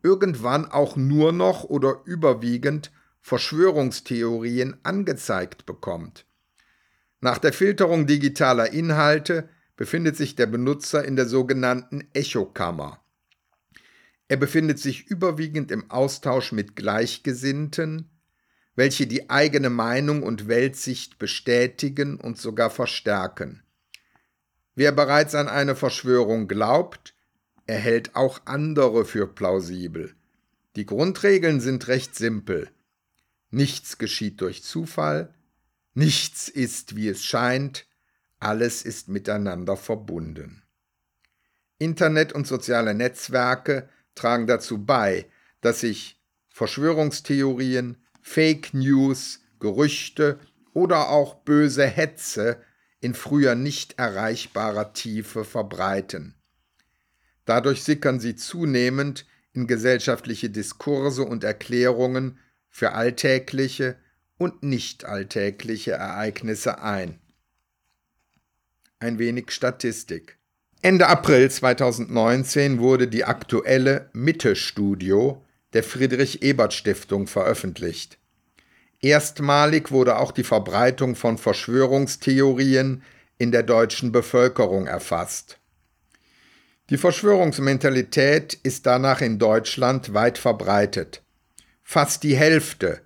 irgendwann 0.04 0.66
auch 0.66 0.96
nur 0.96 1.32
noch 1.32 1.64
oder 1.64 2.02
überwiegend 2.06 2.92
Verschwörungstheorien 3.22 4.78
angezeigt 4.84 5.66
bekommt. 5.66 6.26
Nach 7.22 7.38
der 7.38 7.54
Filterung 7.54 8.08
digitaler 8.08 8.72
Inhalte 8.72 9.50
befindet 9.76 10.16
sich 10.16 10.36
der 10.36 10.46
Benutzer 10.46 11.04
in 11.04 11.16
der 11.16 11.26
sogenannten 11.26 12.08
Echokammer. 12.14 13.02
Er 14.30 14.38
befindet 14.38 14.80
sich 14.80 15.08
überwiegend 15.08 15.72
im 15.72 15.90
Austausch 15.90 16.52
mit 16.52 16.76
Gleichgesinnten, 16.76 18.10
welche 18.76 19.08
die 19.08 19.30
eigene 19.30 19.72
Meinung 19.72 20.24
und 20.24 20.48
Weltsicht 20.48 21.18
bestätigen 21.18 22.16
und 22.16 22.38
sogar 22.38 22.70
verstärken. 22.70 23.64
Wer 24.76 24.92
bereits 24.92 25.36
an 25.36 25.50
eine 25.50 25.76
Verschwörung 25.76 26.48
glaubt, 26.48 27.16
erhält 27.66 28.16
auch 28.16 28.40
andere 28.46 29.04
für 29.04 29.28
plausibel. 29.28 30.14
Die 30.76 30.86
Grundregeln 30.86 31.60
sind 31.60 31.88
recht 31.88 32.16
simpel. 32.16 32.70
Nichts 33.50 33.98
geschieht 33.98 34.42
durch 34.42 34.64
Zufall, 34.64 35.34
nichts 35.96 36.50
ist, 36.50 36.96
wie 36.96 37.10
es 37.10 37.26
scheint, 37.26 37.88
alles 38.40 38.84
ist 38.84 39.10
miteinander 39.10 39.76
verbunden. 39.76 40.62
Internet 41.80 42.32
und 42.32 42.46
soziale 42.46 42.94
Netzwerke 42.94 43.90
tragen 44.16 44.48
dazu 44.48 44.84
bei, 44.84 45.28
dass 45.62 45.82
sich 45.82 46.20
Verschwörungstheorien, 46.50 47.98
Fake 48.22 48.74
News, 48.74 49.42
Gerüchte 49.60 50.40
oder 50.74 51.10
auch 51.10 51.36
böse 51.36 51.86
Hetze 51.86 52.62
in 53.02 53.14
früher 53.14 53.56
nicht 53.56 53.98
erreichbarer 53.98 54.94
Tiefe 54.94 55.46
verbreiten. 55.46 56.36
Dadurch 57.46 57.84
sickern 57.84 58.20
sie 58.20 58.36
zunehmend 58.36 59.26
in 59.54 59.68
gesellschaftliche 59.68 60.50
Diskurse 60.50 61.24
und 61.24 61.44
Erklärungen 61.44 62.38
für 62.70 62.94
alltägliche 62.94 63.98
und 64.38 64.64
nicht 64.64 65.06
alltägliche 65.06 65.92
Ereignisse 65.92 66.82
ein. 66.82 67.20
Ein 69.00 69.20
wenig 69.20 69.52
Statistik. 69.52 70.39
Ende 70.82 71.08
April 71.08 71.52
2019 71.52 72.80
wurde 72.80 73.10
die 73.10 73.26
aktuelle 73.26 74.10
Mitte-Studio 74.14 75.44
der 75.74 75.84
Friedrich-Ebert-Stiftung 75.84 77.28
veröffentlicht. 77.28 78.18
Erstmalig 79.02 79.92
wurde 79.92 80.18
auch 80.18 80.32
die 80.32 80.46
Verbreitung 80.46 81.16
von 81.16 81.38
Verschwörungstheorien 81.38 83.04
in 83.38 83.52
der 83.52 83.64
deutschen 83.64 84.14
Bevölkerung 84.14 84.88
erfasst. 84.88 85.60
Die 86.90 86.98
Verschwörungsmentalität 86.98 88.54
ist 88.54 88.86
danach 88.86 89.20
in 89.20 89.38
Deutschland 89.38 90.14
weit 90.14 90.38
verbreitet. 90.38 91.22
Fast 91.84 92.24
die 92.24 92.38
Hälfte, 92.38 93.02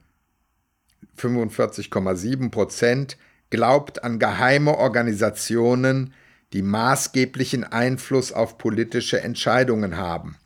45,7 1.18 2.52
Prozent, 2.52 3.18
glaubt 3.50 4.04
an 4.04 4.20
geheime 4.20 4.78
Organisationen, 4.78 6.14
die 6.54 6.62
maßgeblichen 6.62 7.64
Einfluss 7.64 8.32
auf 8.32 8.58
politische 8.58 9.20
Entscheidungen 9.22 9.98
haben. 9.98 10.38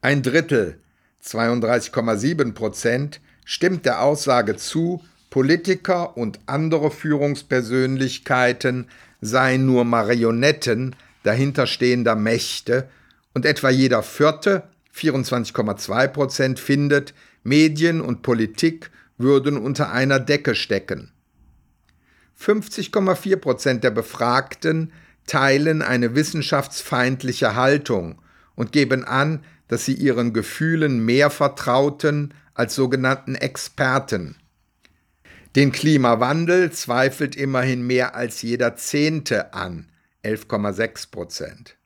Ein 0.00 0.22
Drittel, 0.22 0.80
32,7 1.24 2.52
Prozent, 2.52 3.20
stimmt 3.44 3.84
der 3.86 4.02
Aussage 4.02 4.56
zu, 4.56 5.02
Politiker 5.30 6.16
und 6.16 6.38
andere 6.46 6.92
Führungspersönlichkeiten 6.92 8.86
seien 9.20 9.66
nur 9.66 9.84
Marionetten 9.84 10.94
dahinterstehender 11.24 12.14
Mächte 12.14 12.88
und 13.32 13.44
etwa 13.46 13.70
jeder 13.70 14.04
vierte, 14.04 14.62
24,2 14.94 16.08
Prozent, 16.08 16.60
findet, 16.60 17.14
Medien 17.42 18.00
und 18.00 18.22
Politik 18.22 18.90
würden 19.18 19.56
unter 19.56 19.90
einer 19.90 20.20
Decke 20.20 20.54
stecken. 20.54 21.10
50,4 22.44 23.36
Prozent 23.36 23.84
der 23.84 23.90
Befragten 23.90 24.92
teilen 25.26 25.80
eine 25.80 26.14
wissenschaftsfeindliche 26.14 27.54
Haltung 27.54 28.20
und 28.54 28.72
geben 28.72 29.04
an, 29.04 29.42
dass 29.68 29.86
sie 29.86 29.94
ihren 29.94 30.34
Gefühlen 30.34 31.04
mehr 31.04 31.30
vertrauten 31.30 32.34
als 32.52 32.74
sogenannten 32.74 33.34
Experten. 33.34 34.36
Den 35.56 35.72
Klimawandel 35.72 36.70
zweifelt 36.72 37.34
immerhin 37.34 37.86
mehr 37.86 38.14
als 38.14 38.42
jeder 38.42 38.76
Zehnte 38.76 39.54
an, 39.54 39.88
11,6 40.22 41.10
Prozent. 41.10 41.76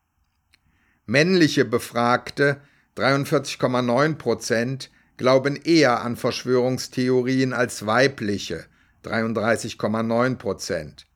Männliche 1.07 1.64
Befragte, 1.64 2.61
43,9 2.97 4.14
Prozent, 4.16 4.90
glauben 5.18 5.57
eher 5.57 6.03
an 6.03 6.16
Verschwörungstheorien 6.16 7.53
als 7.53 7.87
weibliche, 7.87 8.64
33,9 9.05 10.37
Prozent. 10.37 11.07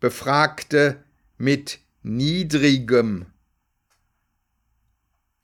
Befragte 0.00 1.02
mit 1.38 1.80
niedrigem 2.02 3.26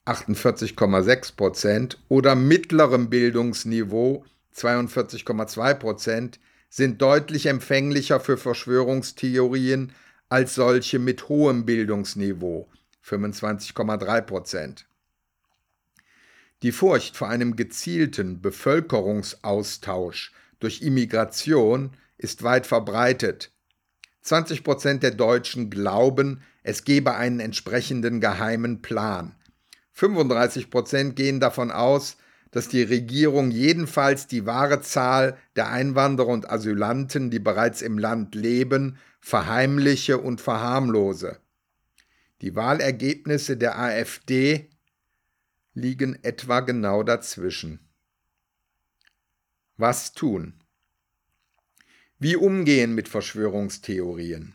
48,6 0.04 1.36
Prozent 1.36 1.98
oder 2.08 2.34
mittlerem 2.34 3.08
Bildungsniveau 3.08 4.24
42,2 4.54 5.74
Prozent 5.74 6.40
sind 6.68 7.00
deutlich 7.00 7.46
empfänglicher 7.46 8.18
für 8.18 8.36
Verschwörungstheorien 8.36 9.92
als 10.28 10.54
solche 10.54 10.98
mit 10.98 11.28
hohem 11.28 11.66
Bildungsniveau 11.66 12.68
25,3 13.04 14.20
Prozent. 14.22 14.86
Die 16.62 16.72
Furcht 16.72 17.16
vor 17.16 17.28
einem 17.28 17.56
gezielten 17.56 18.40
Bevölkerungsaustausch 18.40 20.32
durch 20.62 20.82
Immigration 20.82 21.90
ist 22.18 22.42
weit 22.42 22.66
verbreitet. 22.66 23.52
20 24.22 24.62
Prozent 24.62 25.02
der 25.02 25.10
Deutschen 25.10 25.70
glauben, 25.70 26.42
es 26.62 26.84
gebe 26.84 27.16
einen 27.16 27.40
entsprechenden 27.40 28.20
geheimen 28.20 28.80
Plan. 28.80 29.34
35 29.92 30.70
Prozent 30.70 31.16
gehen 31.16 31.40
davon 31.40 31.70
aus, 31.70 32.16
dass 32.52 32.68
die 32.68 32.82
Regierung 32.82 33.50
jedenfalls 33.50 34.26
die 34.26 34.46
wahre 34.46 34.80
Zahl 34.80 35.36
der 35.56 35.70
Einwanderer 35.70 36.28
und 36.28 36.50
Asylanten, 36.50 37.30
die 37.30 37.38
bereits 37.38 37.82
im 37.82 37.98
Land 37.98 38.34
leben, 38.34 38.98
verheimliche 39.20 40.18
und 40.18 40.40
verharmlose. 40.40 41.38
Die 42.42 42.54
Wahlergebnisse 42.54 43.56
der 43.56 43.78
AfD 43.78 44.70
liegen 45.74 46.18
etwa 46.22 46.60
genau 46.60 47.02
dazwischen. 47.02 47.80
Was 49.82 50.12
tun? 50.12 50.54
Wie 52.20 52.36
umgehen 52.36 52.94
mit 52.94 53.08
Verschwörungstheorien? 53.08 54.54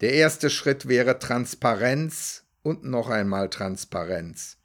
Der 0.00 0.14
erste 0.14 0.50
Schritt 0.50 0.88
wäre 0.88 1.20
Transparenz 1.20 2.42
und 2.62 2.82
noch 2.82 3.08
einmal 3.08 3.50
Transparenz. 3.50 4.56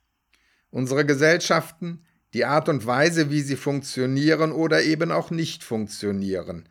Unsere 0.72 1.06
Gesellschaften, 1.06 2.04
die 2.34 2.44
Art 2.44 2.70
und 2.70 2.88
Weise, 2.88 3.30
wie 3.30 3.42
sie 3.42 3.56
funktionieren 3.56 4.52
oder 4.52 4.82
eben 4.82 5.12
auch 5.12 5.30
nicht 5.30 5.64
funktionieren, 5.64 6.68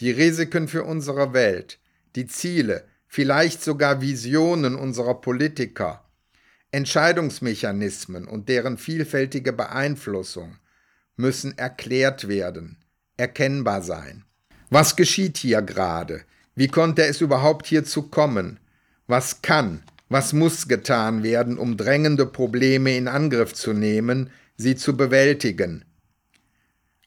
die 0.00 0.10
Risiken 0.10 0.66
für 0.66 0.82
unsere 0.82 1.32
Welt, 1.32 1.78
die 2.16 2.26
Ziele, 2.26 2.84
vielleicht 3.06 3.62
sogar 3.62 4.00
Visionen 4.00 4.74
unserer 4.74 5.20
Politiker, 5.20 6.04
Entscheidungsmechanismen 6.72 8.26
und 8.26 8.48
deren 8.48 8.76
vielfältige 8.76 9.52
Beeinflussung 9.52 10.56
müssen 11.20 11.56
erklärt 11.58 12.28
werden, 12.28 12.76
erkennbar 13.16 13.82
sein. 13.82 14.24
Was 14.70 14.96
geschieht 14.96 15.36
hier 15.36 15.62
gerade? 15.62 16.22
Wie 16.54 16.68
konnte 16.68 17.04
es 17.04 17.20
überhaupt 17.20 17.66
hierzu 17.66 18.02
kommen? 18.02 18.58
Was 19.06 19.42
kann, 19.42 19.82
was 20.08 20.32
muss 20.32 20.68
getan 20.68 21.22
werden, 21.22 21.58
um 21.58 21.76
drängende 21.76 22.26
Probleme 22.26 22.96
in 22.96 23.08
Angriff 23.08 23.54
zu 23.54 23.72
nehmen, 23.72 24.30
sie 24.56 24.76
zu 24.76 24.96
bewältigen? 24.96 25.84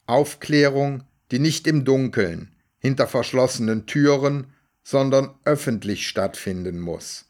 Aufklärung, 0.06 1.04
die 1.30 1.38
nicht 1.38 1.66
im 1.66 1.84
Dunkeln, 1.84 2.50
hinter 2.78 3.06
verschlossenen 3.06 3.86
Türen, 3.86 4.48
sondern 4.82 5.30
öffentlich 5.44 6.06
stattfinden 6.06 6.78
muss. 6.78 7.24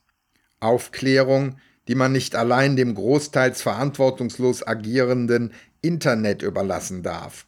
Aufklärung, 0.58 1.58
die 1.86 1.94
man 1.94 2.12
nicht 2.12 2.34
allein 2.34 2.74
dem 2.74 2.94
großteils 2.94 3.62
verantwortungslos 3.62 4.66
agierenden 4.66 5.52
Internet 5.84 6.42
überlassen 6.42 7.02
darf. 7.02 7.46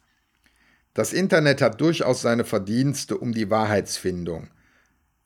Das 0.93 1.13
Internet 1.13 1.61
hat 1.61 1.81
durchaus 1.81 2.21
seine 2.21 2.45
Verdienste 2.45 3.17
um 3.17 3.33
die 3.33 3.49
Wahrheitsfindung. 3.49 4.49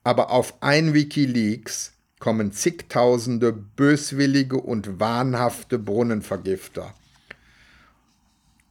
Aber 0.03 0.31
auf 0.31 0.61
ein 0.61 0.93
Wikileaks 0.93 1.93
kommen 2.19 2.51
zigtausende 2.51 3.53
böswillige 3.53 4.57
und 4.57 4.99
wahnhafte 4.99 5.79
Brunnenvergifter. 5.79 6.93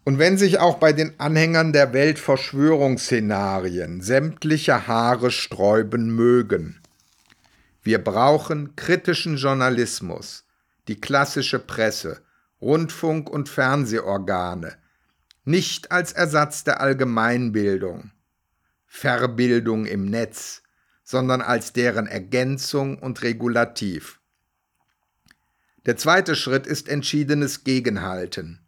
Und 0.05 0.19
wenn 0.19 0.39
sich 0.39 0.59
auch 0.59 0.79
bei 0.79 0.93
den 0.93 1.19
Anhängern 1.21 1.73
der 1.73 1.93
Weltverschwörungsszenarien 1.93 4.01
sämtliche 4.01 4.87
Haare 4.87 5.31
sträuben 5.31 6.15
mögen, 6.15 6.81
wir 7.83 8.03
brauchen 8.03 8.77
kritischen 8.77 9.37
Journalismus, 9.37 10.45
die 10.89 11.01
klassische 11.01 11.59
Presse, 11.59 12.23
Rundfunk- 12.61 13.31
und 13.31 13.49
Fernsehorgane, 13.49 14.77
nicht 15.45 15.91
als 15.91 16.13
Ersatz 16.13 16.65
der 16.65 16.81
Allgemeinbildung, 16.81 18.11
Verbildung 18.87 19.87
im 19.87 20.05
Netz, 20.05 20.63
sondern 21.03 21.41
als 21.41 21.73
deren 21.73 22.07
Ergänzung 22.07 22.99
und 22.99 23.23
Regulativ. 23.23 24.21
Der 25.87 25.97
zweite 25.97 26.37
Schritt 26.37 26.67
ist 26.67 26.89
entschiedenes 26.89 27.65
Gegenhalten. 27.65 28.61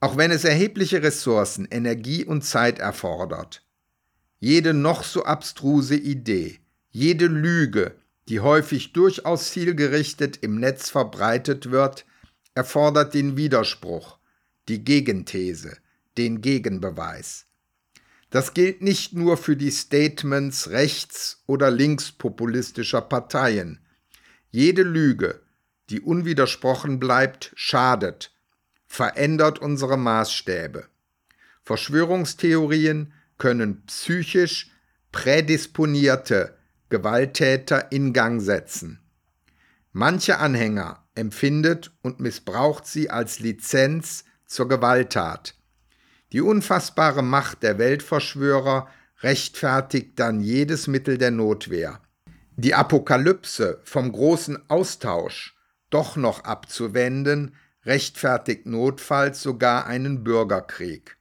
Auch 0.00 0.16
wenn 0.16 0.30
es 0.30 0.44
erhebliche 0.44 1.02
Ressourcen, 1.02 1.68
Energie 1.70 2.24
und 2.24 2.42
Zeit 2.42 2.78
erfordert, 2.78 3.64
jede 4.40 4.74
noch 4.74 5.04
so 5.04 5.24
abstruse 5.24 5.94
Idee, 5.94 6.58
jede 6.90 7.26
Lüge, 7.26 7.94
die 8.28 8.40
häufig 8.40 8.92
durchaus 8.92 9.52
zielgerichtet 9.52 10.38
im 10.42 10.58
Netz 10.58 10.90
verbreitet 10.90 11.70
wird, 11.70 12.04
erfordert 12.54 13.14
den 13.14 13.36
Widerspruch, 13.36 14.18
die 14.68 14.84
Gegenthese, 14.84 15.76
den 16.18 16.40
Gegenbeweis. 16.40 17.46
Das 18.30 18.54
gilt 18.54 18.80
nicht 18.80 19.12
nur 19.12 19.36
für 19.36 19.56
die 19.56 19.70
Statements 19.70 20.70
rechts- 20.70 21.42
oder 21.46 21.70
linkspopulistischer 21.70 23.02
Parteien. 23.02 23.80
Jede 24.50 24.82
Lüge, 24.82 25.42
die 25.90 26.00
unwidersprochen 26.00 26.98
bleibt, 26.98 27.52
schadet, 27.54 28.32
verändert 28.86 29.58
unsere 29.58 29.98
Maßstäbe. 29.98 30.86
Verschwörungstheorien 31.62 33.12
können 33.38 33.84
psychisch 33.86 34.70
prädisponierte 35.12 36.56
Gewalttäter 36.88 37.92
in 37.92 38.12
Gang 38.12 38.40
setzen. 38.40 39.00
Manche 39.92 40.38
Anhänger 40.38 41.01
empfindet 41.14 41.92
und 42.02 42.20
missbraucht 42.20 42.86
sie 42.86 43.10
als 43.10 43.40
Lizenz 43.40 44.24
zur 44.46 44.68
Gewalttat. 44.68 45.54
Die 46.32 46.40
unfassbare 46.40 47.22
Macht 47.22 47.62
der 47.62 47.78
Weltverschwörer 47.78 48.88
rechtfertigt 49.20 50.18
dann 50.18 50.40
jedes 50.40 50.86
Mittel 50.86 51.18
der 51.18 51.30
Notwehr. 51.30 52.00
Die 52.56 52.74
Apokalypse 52.74 53.80
vom 53.84 54.12
großen 54.12 54.70
Austausch 54.70 55.56
doch 55.90 56.16
noch 56.16 56.44
abzuwenden, 56.44 57.54
rechtfertigt 57.84 58.66
notfalls 58.66 59.42
sogar 59.42 59.86
einen 59.86 60.24
Bürgerkrieg. 60.24 61.16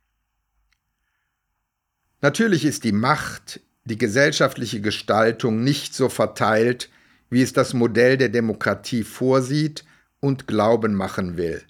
Natürlich 2.21 2.65
ist 2.65 2.83
die 2.83 2.91
Macht 2.91 3.61
die 3.83 3.97
gesellschaftliche 3.97 4.79
Gestaltung 4.79 5.63
nicht 5.63 5.93
so 5.93 6.07
verteilt, 6.07 6.89
wie 7.29 7.41
es 7.41 7.51
das 7.51 7.73
Modell 7.73 8.17
der 8.17 8.29
Demokratie 8.29 9.03
vorsieht 9.03 9.83
und 10.21 10.47
Glauben 10.47 10.95
machen 10.95 11.35
will. 11.35 11.61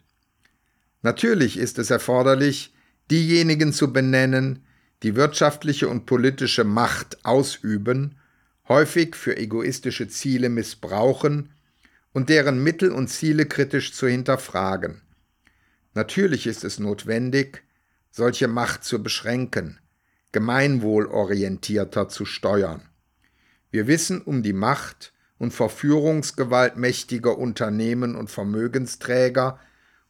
Natürlich 1.02 1.58
ist 1.58 1.80
es 1.80 1.89
erforderlich, 1.89 2.76
diejenigen 3.10 3.74
zu 3.74 3.91
benennen, 3.91 4.64
die 5.02 5.16
wirtschaftliche 5.16 5.89
und 5.89 6.06
politische 6.06 6.64
Macht 6.64 7.26
ausüben, 7.26 8.20
häufig 8.68 9.16
für 9.16 9.36
egoistische 9.36 10.08
Ziele 10.08 10.49
missbrauchen 10.49 11.54
und 12.14 12.30
deren 12.30 12.64
Mittel 12.64 12.91
und 12.91 13.08
Ziele 13.08 13.47
kritisch 13.47 13.93
zu 13.93 14.08
hinterfragen. 14.08 15.02
Natürlich 15.93 16.45
ist 16.45 16.64
es 16.64 16.78
notwendig, 16.78 17.64
solche 18.12 18.47
Macht 18.47 18.84
zu 18.84 19.02
beschränken, 19.02 19.80
gemeinwohlorientierter 20.32 22.10
zu 22.10 22.26
steuern. 22.26 22.88
Wir 23.72 23.88
wissen 23.88 24.22
um 24.22 24.43
die 24.43 24.54
Macht 24.54 25.14
und 25.42 25.56
Verführungsgewalt 25.56 26.78
mächtiger 26.78 27.36
Unternehmen 27.36 28.16
und 28.16 28.30
Vermögensträger 28.30 29.60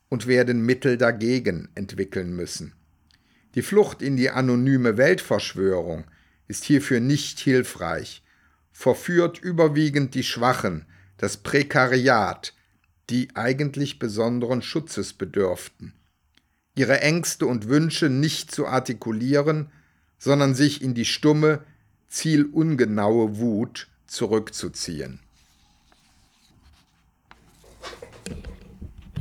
und 0.10 0.28
werden 0.28 0.66
Mittel 0.66 0.98
dagegen 0.98 1.70
entwickeln 1.74 2.36
müssen. 2.36 2.74
Die 3.56 3.62
Flucht 3.62 4.02
in 4.02 4.18
die 4.18 4.30
anonyme 4.30 4.98
Weltverschwörung 4.98 6.04
ist 6.50 6.66
hierfür 6.66 7.00
nicht 7.00 7.40
hilfreich, 7.40 8.26
verführt 8.74 9.40
überwiegend 9.40 10.16
die 10.16 10.24
Schwachen, 10.24 10.86
das 11.16 11.38
Prekariat, 11.38 12.54
die 13.10 13.30
eigentlich 13.34 14.00
besonderen 14.00 14.62
Schutzes 14.62 15.14
bedürften. 15.14 15.94
Ihre 16.76 17.00
Ängste 17.00 17.46
und 17.46 17.70
Wünsche 17.70 18.10
nicht 18.10 18.52
zu 18.52 18.68
artikulieren, 18.68 19.72
sondern 20.18 20.56
sich 20.56 20.82
in 20.82 20.94
die 20.94 21.06
stumme, 21.06 21.64
zielungenaue 22.10 23.38
Wut 23.38 23.88
zurückzuziehen. 24.08 25.21